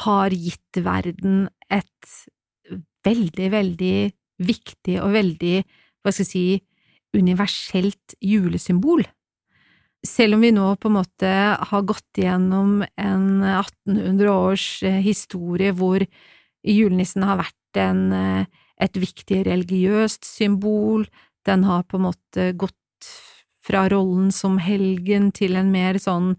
har 0.06 0.32
gitt 0.32 0.80
verden 0.80 1.50
et 1.68 2.12
veldig, 3.04 3.50
veldig 3.52 3.96
viktig 4.48 4.96
og 5.04 5.12
veldig, 5.18 5.56
hva 6.02 6.14
skal 6.14 6.24
jeg 6.24 6.32
si, 6.32 6.46
universelt 7.18 8.16
julesymbol. 8.24 9.04
Selv 10.08 10.34
om 10.34 10.42
vi 10.42 10.50
nå 10.54 10.66
på 10.82 10.90
en 10.90 10.98
måte 10.98 11.32
har 11.70 11.84
gått 11.86 12.18
igjennom 12.18 12.82
en 12.98 13.26
1800 13.46 14.32
års 14.34 14.66
eh, 14.88 14.98
historie 15.06 15.74
hvor 15.78 16.02
julenissen 16.66 17.26
har 17.28 17.38
vært 17.44 17.82
en, 17.82 18.08
eh, 18.14 18.46
et 18.82 18.98
viktig 18.98 19.44
religiøst 19.46 20.26
symbol, 20.26 21.06
den 21.46 21.66
har 21.70 21.86
på 21.86 22.00
en 22.00 22.08
måte 22.08 22.48
gått 22.58 22.76
fra 23.62 23.86
rollen 23.94 24.32
som 24.34 24.58
helgen 24.62 25.30
til 25.38 25.56
en 25.60 25.70
mer 25.74 26.00
sånn 26.02 26.34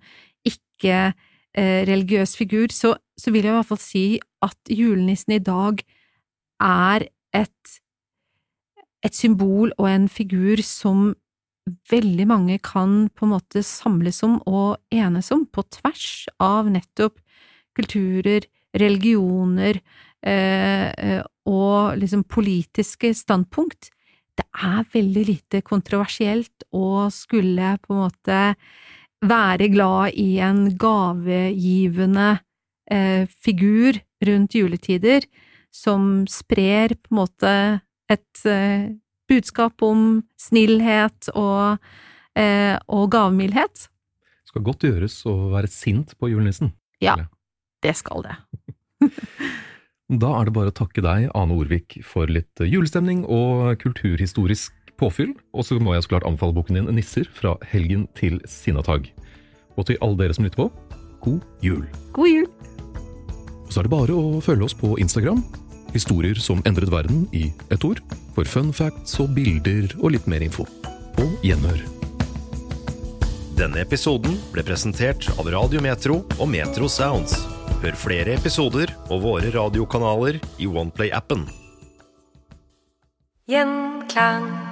ikke-religiøs 0.48 2.34
figur, 2.38 2.74
så, 2.74 2.96
så, 3.14 3.30
vil 3.30 3.46
jeg 3.46 3.54
i 3.54 3.58
hvert 3.60 3.70
fall 3.70 3.82
si 3.82 4.06
at 4.42 4.74
julenissen 4.74 5.36
i 5.38 5.42
dag 5.42 5.84
er 6.62 7.06
et, 7.30 7.78
et 9.06 9.14
symbol 9.14 9.70
og 9.78 9.86
en 9.86 10.10
figur 10.10 10.62
som 10.66 11.12
veldig 11.90 12.26
mange 12.26 12.58
kan 12.62 13.06
på 13.14 13.26
en 13.26 13.34
måte 13.36 13.62
samles 13.66 14.22
om 14.26 14.38
og 14.50 14.80
enes 14.92 15.30
om, 15.34 15.44
på 15.46 15.64
tvers 15.78 16.26
av 16.42 16.70
nettopp 16.72 17.20
kulturer, 17.76 18.46
religioner 18.76 19.78
eh, 20.24 20.88
eh, 20.90 21.20
og 21.48 21.98
liksom 22.00 22.24
politiske 22.30 23.12
standpunkt. 23.16 23.90
Det 24.36 24.46
er 24.64 24.88
veldig 24.92 25.24
lite 25.28 25.60
kontroversielt 25.64 26.66
å 26.72 27.08
skulle 27.12 27.76
på 27.84 27.94
en 27.94 28.02
måte 28.06 28.40
være 29.22 29.68
glad 29.70 30.18
i 30.18 30.40
en 30.42 30.64
gavegivende 30.80 32.30
eh, 32.90 33.28
figur 33.28 34.00
rundt 34.24 34.56
juletider 34.56 35.26
som 35.72 36.24
sprer 36.30 36.96
på 36.98 37.12
en 37.12 37.20
måte 37.20 37.54
et 38.12 38.44
eh, 38.48 38.90
budskap 39.32 39.82
om 39.84 40.22
snillhet 40.40 41.32
og, 41.34 41.82
eh, 42.38 42.76
og 42.88 43.10
gavmildhet. 43.14 43.88
Det 43.88 44.52
skal 44.52 44.66
godt 44.66 44.86
gjøres 44.86 45.18
å 45.28 45.36
være 45.54 45.70
sint 45.72 46.14
på 46.20 46.30
julenissen. 46.32 46.74
Ja, 47.02 47.16
det 47.82 47.96
skal 47.98 48.26
det. 48.28 48.36
da 50.22 50.34
er 50.38 50.46
det 50.48 50.54
bare 50.54 50.72
å 50.72 50.76
takke 50.76 51.04
deg, 51.04 51.30
Ane 51.34 51.56
Orvik, 51.56 51.98
for 52.06 52.30
litt 52.30 52.62
julestemning 52.62 53.24
og 53.24 53.80
kulturhistorisk 53.82 54.76
påfyll. 55.00 55.34
Og 55.56 55.66
så 55.66 55.80
må 55.82 55.96
jeg 55.96 56.06
så 56.06 56.14
klart 56.14 56.28
anbefale 56.28 56.56
boken 56.56 56.78
din 56.78 56.92
Nisser 56.94 57.28
fra 57.34 57.56
helgen 57.72 58.06
til 58.18 58.38
Sinnatag. 58.48 59.10
Og 59.78 59.88
til 59.88 59.98
alle 60.04 60.20
dere 60.20 60.36
som 60.36 60.46
lytter 60.46 60.66
på, 60.66 60.68
god 61.24 61.64
jul! 61.64 61.82
God 62.12 62.28
jul! 62.28 62.46
Og 63.64 63.72
så 63.72 63.80
er 63.80 63.88
det 63.88 63.94
bare 63.94 64.14
å 64.14 64.40
følge 64.44 64.68
oss 64.68 64.76
på 64.76 64.94
Instagram 65.00 65.40
Historier 65.92 66.38
som 66.40 66.62
endret 66.64 66.90
verden 66.92 67.26
i 67.36 67.50
ett 67.70 67.84
ord, 67.84 68.00
for 68.32 68.48
fun 68.48 68.72
facts 68.72 69.18
og 69.20 69.34
bilder 69.36 69.92
og 70.00 70.14
litt 70.14 70.28
mer 70.30 70.44
info. 70.44 70.64
På 71.16 71.26
gjenhør. 71.44 71.82
Denne 73.58 73.82
episoden 73.84 74.38
ble 74.54 74.64
presentert 74.64 75.28
av 75.36 75.50
Radio 75.52 75.82
Metro 75.84 76.22
og 76.38 76.48
Metro 76.48 76.88
Sounds. 76.88 77.36
Hør 77.84 77.98
flere 77.98 78.38
episoder 78.38 78.94
og 79.10 79.26
våre 79.26 79.52
radiokanaler 79.52 80.40
i 80.56 80.70
Oneplay-appen. 80.70 81.44
Gjenklang. 83.52 84.71